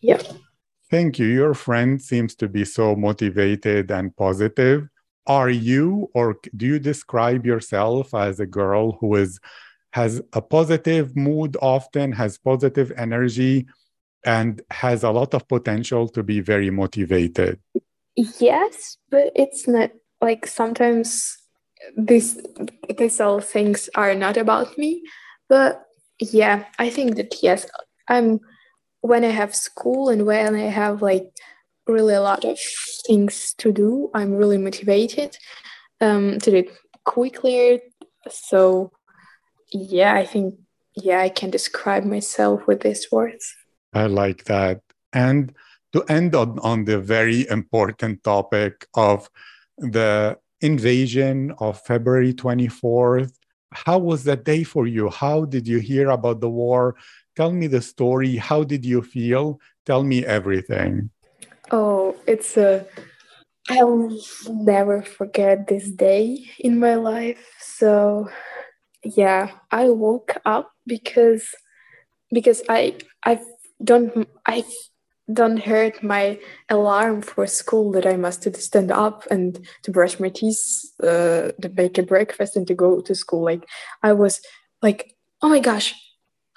Yeah. 0.00 0.22
Thank 0.90 1.18
you. 1.18 1.26
Your 1.26 1.54
friend 1.54 2.02
seems 2.02 2.34
to 2.36 2.48
be 2.48 2.64
so 2.64 2.96
motivated 2.96 3.90
and 3.90 4.14
positive. 4.16 4.88
Are 5.26 5.50
you, 5.50 6.10
or 6.14 6.36
do 6.56 6.66
you 6.66 6.78
describe 6.78 7.46
yourself 7.46 8.14
as 8.14 8.40
a 8.40 8.46
girl 8.46 8.92
who 9.00 9.14
is 9.14 9.38
has 9.92 10.22
a 10.32 10.40
positive 10.40 11.16
mood 11.16 11.56
often, 11.60 12.12
has 12.12 12.38
positive 12.38 12.92
energy, 12.96 13.66
and 14.24 14.62
has 14.70 15.02
a 15.02 15.10
lot 15.10 15.34
of 15.34 15.48
potential 15.48 16.08
to 16.08 16.22
be 16.22 16.40
very 16.40 16.70
motivated. 16.70 17.58
Yes, 18.16 18.98
but 19.10 19.32
it's 19.34 19.66
not 19.66 19.90
like 20.20 20.46
sometimes 20.46 21.38
this 21.96 22.38
these 22.98 23.20
all 23.20 23.40
things 23.40 23.88
are 23.94 24.14
not 24.14 24.36
about 24.36 24.76
me. 24.76 25.02
But 25.48 25.82
yeah, 26.18 26.66
I 26.78 26.90
think 26.90 27.16
that 27.16 27.42
yes, 27.42 27.66
I'm 28.08 28.40
when 29.00 29.24
I 29.24 29.28
have 29.28 29.54
school 29.54 30.08
and 30.08 30.26
when 30.26 30.54
I 30.54 30.68
have 30.68 31.02
like 31.02 31.30
really 31.86 32.14
a 32.14 32.20
lot 32.20 32.44
of 32.44 32.58
things 33.06 33.54
to 33.58 33.72
do, 33.72 34.10
I'm 34.14 34.34
really 34.34 34.58
motivated 34.58 35.36
um, 36.00 36.38
to 36.40 36.50
do 36.50 36.56
it 36.58 36.70
quickly. 37.04 37.82
So 38.28 38.92
yeah, 39.72 40.14
I 40.14 40.26
think, 40.26 40.54
yeah, 40.94 41.20
I 41.20 41.28
can 41.28 41.50
describe 41.50 42.04
myself 42.04 42.66
with 42.66 42.80
these 42.80 43.06
words. 43.10 43.54
I 43.92 44.06
like 44.06 44.44
that. 44.44 44.80
And 45.12 45.54
to 45.92 46.02
end 46.04 46.34
on, 46.34 46.58
on 46.60 46.84
the 46.84 47.00
very 47.00 47.48
important 47.48 48.22
topic 48.22 48.86
of 48.94 49.28
the 49.78 50.38
invasion 50.60 51.52
of 51.58 51.80
February 51.80 52.34
24th, 52.34 53.32
how 53.72 53.98
was 53.98 54.24
that 54.24 54.44
day 54.44 54.64
for 54.64 54.86
you? 54.86 55.08
How 55.08 55.44
did 55.44 55.66
you 55.66 55.78
hear 55.78 56.10
about 56.10 56.40
the 56.40 56.50
war? 56.50 56.96
Tell 57.36 57.52
me 57.52 57.66
the 57.66 57.80
story. 57.80 58.36
How 58.36 58.64
did 58.64 58.84
you 58.84 59.02
feel? 59.02 59.60
Tell 59.86 60.02
me 60.02 60.24
everything. 60.24 61.10
Oh, 61.70 62.16
it's 62.26 62.56
a. 62.56 62.86
I'll 63.68 64.10
never 64.48 65.02
forget 65.02 65.68
this 65.68 65.90
day 65.90 66.44
in 66.58 66.80
my 66.80 66.96
life. 66.96 67.38
So, 67.60 68.28
yeah, 69.04 69.50
I 69.70 69.90
woke 69.90 70.36
up 70.44 70.72
because 70.86 71.54
because 72.32 72.62
I 72.68 72.96
I 73.24 73.40
don't 73.82 74.28
I 74.46 74.64
don't 75.32 75.58
heard 75.58 76.02
my 76.02 76.38
alarm 76.68 77.22
for 77.22 77.46
school 77.46 77.92
that 77.92 78.06
I 78.06 78.16
must 78.16 78.52
stand 78.56 78.90
up 78.90 79.26
and 79.30 79.64
to 79.82 79.90
brush 79.90 80.18
my 80.18 80.28
teeth, 80.28 80.58
uh, 81.02 81.52
to 81.62 81.68
make 81.76 81.98
a 81.98 82.02
breakfast 82.02 82.56
and 82.56 82.66
to 82.66 82.74
go 82.74 83.00
to 83.00 83.14
school. 83.14 83.44
Like 83.44 83.64
I 84.02 84.12
was 84.12 84.40
like, 84.82 85.14
oh 85.42 85.48
my 85.48 85.60
gosh, 85.60 85.94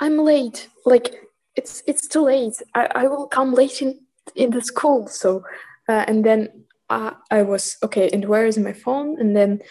I'm 0.03 0.17
late. 0.17 0.67
Like 0.85 1.15
it's 1.55 1.81
it's 1.87 2.07
too 2.09 2.25
late. 2.25 2.61
I, 2.75 2.89
I 2.93 3.07
will 3.07 3.27
come 3.27 3.53
late 3.53 3.81
in 3.81 3.99
in 4.35 4.49
the 4.49 4.61
school. 4.61 5.07
So 5.07 5.43
uh, 5.87 6.03
and 6.07 6.25
then 6.25 6.65
I, 6.89 7.13
I 7.31 7.43
was 7.43 7.77
okay. 7.81 8.09
And 8.11 8.25
where 8.25 8.45
is 8.45 8.57
my 8.57 8.73
phone? 8.73 9.17
And 9.17 9.33
then 9.33 9.61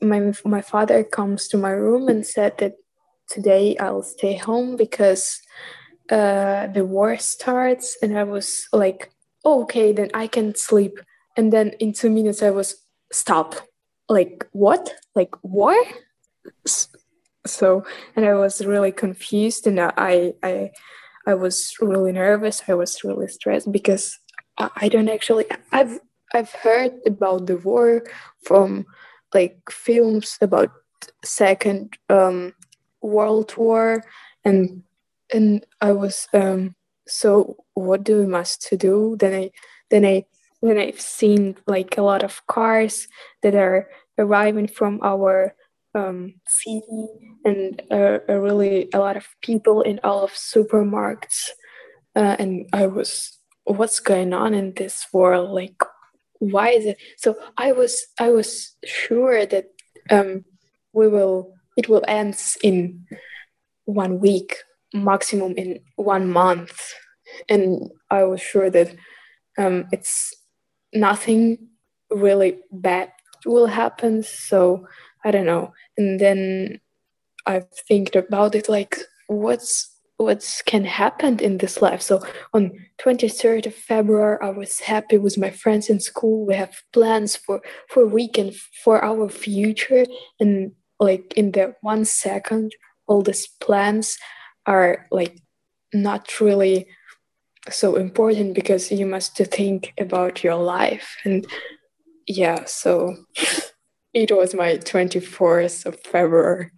my 0.00 0.32
my 0.44 0.62
father 0.62 1.04
comes 1.04 1.48
to 1.48 1.58
my 1.58 1.72
room 1.72 2.08
and 2.08 2.26
said 2.26 2.56
that 2.58 2.76
today 3.28 3.76
I'll 3.76 4.02
stay 4.02 4.36
home 4.36 4.76
because 4.76 5.42
uh, 6.10 6.68
the 6.68 6.86
war 6.86 7.18
starts 7.18 7.98
and 8.02 8.18
i 8.18 8.24
was 8.24 8.66
like 8.72 9.12
oh, 9.44 9.62
okay 9.62 9.92
then 9.92 10.10
i 10.14 10.26
can 10.26 10.54
sleep 10.54 10.98
and 11.36 11.52
then 11.52 11.68
in 11.80 11.92
two 11.92 12.08
minutes 12.08 12.42
i 12.42 12.48
was 12.48 12.76
stop 13.12 13.54
like 14.08 14.48
what 14.52 14.94
like 15.14 15.34
war 15.42 15.76
so 17.48 17.84
and 18.16 18.24
i 18.24 18.34
was 18.34 18.64
really 18.64 18.92
confused 18.92 19.66
and 19.66 19.80
i 19.80 20.32
i 20.42 20.70
i 21.26 21.34
was 21.34 21.74
really 21.80 22.12
nervous 22.12 22.62
i 22.68 22.74
was 22.74 23.02
really 23.04 23.28
stressed 23.28 23.70
because 23.72 24.18
i, 24.58 24.88
don't 24.88 25.08
actually 25.08 25.44
i've 25.72 25.98
i've 26.34 26.52
heard 26.52 26.92
about 27.06 27.46
the 27.46 27.56
war 27.58 28.02
from 28.44 28.84
like 29.34 29.58
films 29.70 30.36
about 30.40 30.70
second 31.24 31.96
um 32.08 32.52
world 33.02 33.56
war 33.56 34.02
and 34.44 34.82
and 35.32 35.64
I 35.80 35.92
was 35.92 36.26
um, 36.32 36.74
so 37.06 37.56
what 37.74 38.04
do 38.04 38.20
we 38.20 38.26
must 38.26 38.68
do? 38.78 39.16
Then 39.18 39.34
I 39.34 39.50
then 39.90 40.04
I 40.04 40.24
then 40.62 40.78
I've 40.78 41.00
seen 41.00 41.56
like 41.66 41.98
a 41.98 42.02
lot 42.02 42.24
of 42.24 42.46
cars 42.46 43.08
that 43.42 43.54
are 43.54 43.88
arriving 44.18 44.66
from 44.66 45.00
our 45.02 45.54
um, 45.94 46.34
city 46.46 46.82
and 47.44 47.82
uh, 47.90 48.18
really 48.28 48.88
a 48.92 48.98
lot 48.98 49.16
of 49.16 49.26
people 49.42 49.82
in 49.82 50.00
all 50.04 50.22
of 50.22 50.32
supermarkets. 50.32 51.50
Uh, 52.14 52.36
and 52.38 52.66
I 52.72 52.86
was 52.86 53.38
what's 53.64 54.00
going 54.00 54.32
on 54.32 54.54
in 54.54 54.74
this 54.74 55.06
world? 55.12 55.50
Like 55.50 55.82
why 56.38 56.70
is 56.70 56.86
it? 56.86 56.98
So 57.16 57.36
I 57.56 57.72
was 57.72 58.06
I 58.18 58.30
was 58.30 58.76
sure 58.84 59.46
that 59.46 59.66
um, 60.10 60.44
we 60.92 61.08
will 61.08 61.54
it 61.76 61.88
will 61.88 62.04
end 62.08 62.36
in 62.62 63.06
one 63.84 64.20
week 64.20 64.56
maximum 64.94 65.54
in 65.56 65.80
one 65.96 66.30
month. 66.30 66.80
And 67.48 67.90
i 68.10 68.24
was 68.24 68.40
sure 68.40 68.70
that 68.70 68.94
um, 69.58 69.86
it's 69.92 70.34
nothing 70.94 71.68
really 72.10 72.58
bad 72.72 73.12
will 73.44 73.66
happen. 73.66 74.22
So 74.22 74.86
i 75.28 75.30
don't 75.30 75.46
know. 75.46 75.74
And 75.98 76.18
then 76.18 76.80
I've 77.44 77.68
think 77.86 78.14
about 78.14 78.54
it 78.54 78.68
like 78.68 78.96
what's 79.26 79.94
what's 80.16 80.62
can 80.62 80.84
happen 80.84 81.38
in 81.40 81.58
this 81.58 81.82
life? 81.82 82.00
So 82.00 82.22
on 82.54 82.72
23rd 83.00 83.66
of 83.66 83.74
february 83.74 84.38
i 84.42 84.50
was 84.50 84.80
happy 84.80 85.18
with 85.18 85.36
my 85.38 85.50
friends 85.50 85.90
in 85.90 86.00
school. 86.00 86.46
We 86.46 86.54
have 86.54 86.74
plans 86.92 87.36
for 87.36 87.60
for 87.88 88.06
weekend 88.06 88.56
for 88.84 89.04
our 89.04 89.28
future. 89.28 90.06
And 90.40 90.72
like 90.98 91.34
in 91.36 91.52
the 91.52 91.74
one 91.82 92.04
second 92.06 92.72
all 93.06 93.22
these 93.22 93.46
plans 93.60 94.18
are 94.64 95.06
like 95.10 95.36
not 95.92 96.40
really 96.40 96.86
so 97.70 97.96
important 97.96 98.54
because 98.54 98.90
you 98.90 99.04
must 99.04 99.36
think 99.36 99.92
about 99.98 100.42
your 100.42 100.56
life. 100.56 101.16
And 101.24 101.46
yeah 102.26 102.64
so 102.64 103.16
it 104.14 104.30
was 104.34 104.54
my 104.54 104.76
24th 104.78 105.86
of 105.86 106.00
february. 106.00 106.70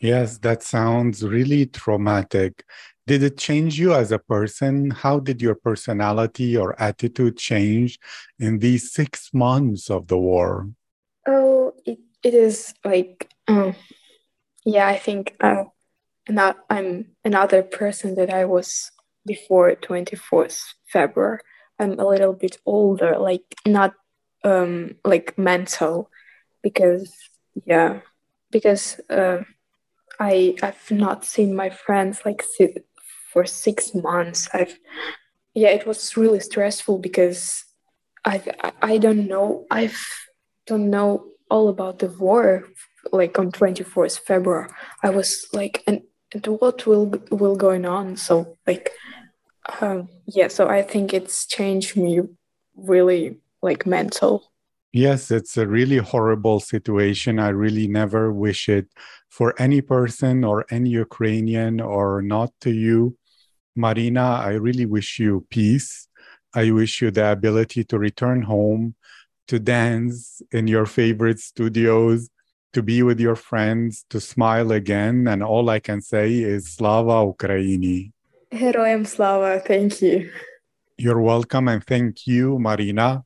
Yes 0.00 0.38
that 0.38 0.62
sounds 0.62 1.22
really 1.22 1.66
traumatic. 1.66 2.64
Did 3.06 3.22
it 3.24 3.36
change 3.36 3.78
you 3.78 3.92
as 3.94 4.12
a 4.12 4.18
person? 4.18 4.90
How 4.90 5.18
did 5.18 5.42
your 5.42 5.56
personality 5.56 6.56
or 6.56 6.80
attitude 6.80 7.36
change 7.36 7.98
in 8.38 8.58
these 8.58 8.92
six 8.92 9.30
months 9.32 9.90
of 9.90 10.06
the 10.06 10.18
war? 10.18 10.68
Oh 11.26 11.74
it, 11.84 11.98
it 12.22 12.34
is 12.34 12.74
like 12.84 13.30
um, 13.48 13.74
yeah 14.64 14.86
i 14.86 14.96
think 14.96 15.34
uh, 15.40 15.64
not 16.28 16.58
I'm 16.70 17.06
another 17.24 17.62
person 17.62 18.14
that 18.16 18.32
I 18.32 18.44
was 18.44 18.90
before 19.26 19.74
24th 19.74 20.74
February. 20.86 21.38
I'm 21.78 21.98
a 21.98 22.06
little 22.06 22.32
bit 22.32 22.58
older, 22.66 23.18
like 23.18 23.44
not 23.66 23.94
um 24.44 24.96
like 25.04 25.36
mental, 25.38 26.10
because 26.62 27.12
yeah, 27.66 28.00
because 28.50 29.00
uh, 29.10 29.42
I 30.18 30.56
I've 30.62 30.90
not 30.90 31.24
seen 31.24 31.54
my 31.54 31.70
friends 31.70 32.22
like 32.24 32.44
for 33.32 33.44
six 33.44 33.94
months. 33.94 34.48
I've 34.52 34.78
yeah, 35.54 35.68
it 35.68 35.86
was 35.86 36.16
really 36.16 36.40
stressful 36.40 36.98
because 36.98 37.64
I 38.24 38.42
I 38.80 38.98
don't 38.98 39.26
know 39.26 39.66
I've 39.70 39.98
don't 40.66 40.90
know 40.90 41.26
all 41.50 41.68
about 41.68 41.98
the 41.98 42.08
war 42.08 42.68
like 43.10 43.38
on 43.38 43.50
24th 43.50 44.20
February. 44.20 44.68
I 45.02 45.10
was 45.10 45.46
like 45.52 45.82
and 45.86 46.02
and 46.34 46.46
what 46.46 46.86
will 46.86 47.12
will 47.30 47.56
going 47.56 47.84
on 47.84 48.16
so 48.16 48.56
like 48.66 48.90
um 49.80 50.08
yeah 50.26 50.48
so 50.48 50.68
i 50.68 50.82
think 50.82 51.12
it's 51.12 51.46
changed 51.46 51.96
me 51.96 52.20
really 52.76 53.36
like 53.60 53.86
mental 53.86 54.51
yes 54.92 55.30
it's 55.30 55.56
a 55.56 55.66
really 55.66 55.98
horrible 55.98 56.60
situation 56.60 57.38
i 57.38 57.48
really 57.48 57.88
never 57.88 58.32
wish 58.32 58.68
it 58.68 58.86
for 59.28 59.54
any 59.58 59.80
person 59.80 60.44
or 60.44 60.64
any 60.70 60.90
ukrainian 60.90 61.80
or 61.80 62.22
not 62.22 62.50
to 62.60 62.70
you 62.70 63.16
marina 63.74 64.40
i 64.44 64.52
really 64.52 64.86
wish 64.86 65.18
you 65.18 65.46
peace 65.50 66.08
i 66.54 66.70
wish 66.70 67.00
you 67.00 67.10
the 67.10 67.32
ability 67.32 67.82
to 67.84 67.98
return 67.98 68.42
home 68.42 68.94
to 69.48 69.58
dance 69.58 70.42
in 70.52 70.66
your 70.66 70.86
favorite 70.86 71.38
studios 71.38 72.28
to 72.72 72.82
be 72.82 73.02
with 73.02 73.20
your 73.20 73.36
friends, 73.36 74.04
to 74.10 74.20
smile 74.20 74.72
again. 74.72 75.28
And 75.28 75.42
all 75.42 75.68
I 75.68 75.78
can 75.78 76.00
say 76.00 76.32
is 76.32 76.72
Slava 76.72 77.26
Ukraini. 77.32 78.12
Heroyam 78.50 79.06
Slava. 79.06 79.60
Thank 79.60 80.02
you. 80.02 80.30
You're 80.96 81.20
welcome. 81.20 81.68
And 81.68 81.84
thank 81.84 82.26
you, 82.26 82.58
Marina. 82.58 83.24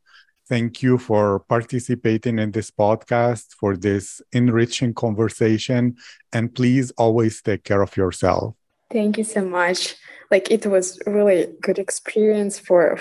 Thank 0.49 0.83
you 0.83 0.97
for 0.97 1.41
participating 1.41 2.39
in 2.39 2.53
this 2.53 2.71
podcast, 2.71 3.55
for 3.59 3.77
this 3.77 4.23
enriching 4.33 4.95
conversation. 4.95 5.97
And 6.33 6.55
please 6.55 6.93
always 6.93 7.43
take 7.43 7.65
care 7.65 7.83
of 7.83 7.97
yourself. 7.97 8.55
Thank 8.91 9.19
you 9.19 9.25
so 9.25 9.45
much. 9.45 9.97
Like 10.31 10.51
it 10.51 10.67
was 10.67 11.01
really 11.07 11.49
good 11.63 11.79
experience 11.79 12.59
for 12.59 12.99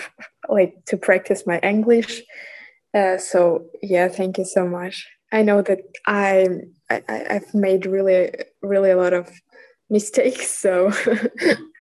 like 0.49 0.73
to 0.86 0.97
practice 0.97 1.45
my 1.45 1.60
English. 1.60 2.23
Uh, 2.93 3.17
so 3.17 3.65
yeah, 3.84 4.08
thank 4.08 4.38
you 4.38 4.45
so 4.45 4.67
much. 4.67 5.08
I 5.31 5.43
know 5.43 5.62
that 5.62 5.79
I, 6.08 6.47
I 6.89 7.01
I've 7.08 7.53
made 7.53 7.86
really 7.86 8.31
really 8.62 8.91
a 8.91 8.97
lot 8.97 9.13
of 9.13 9.29
mistakes. 9.89 10.49
So 10.49 10.91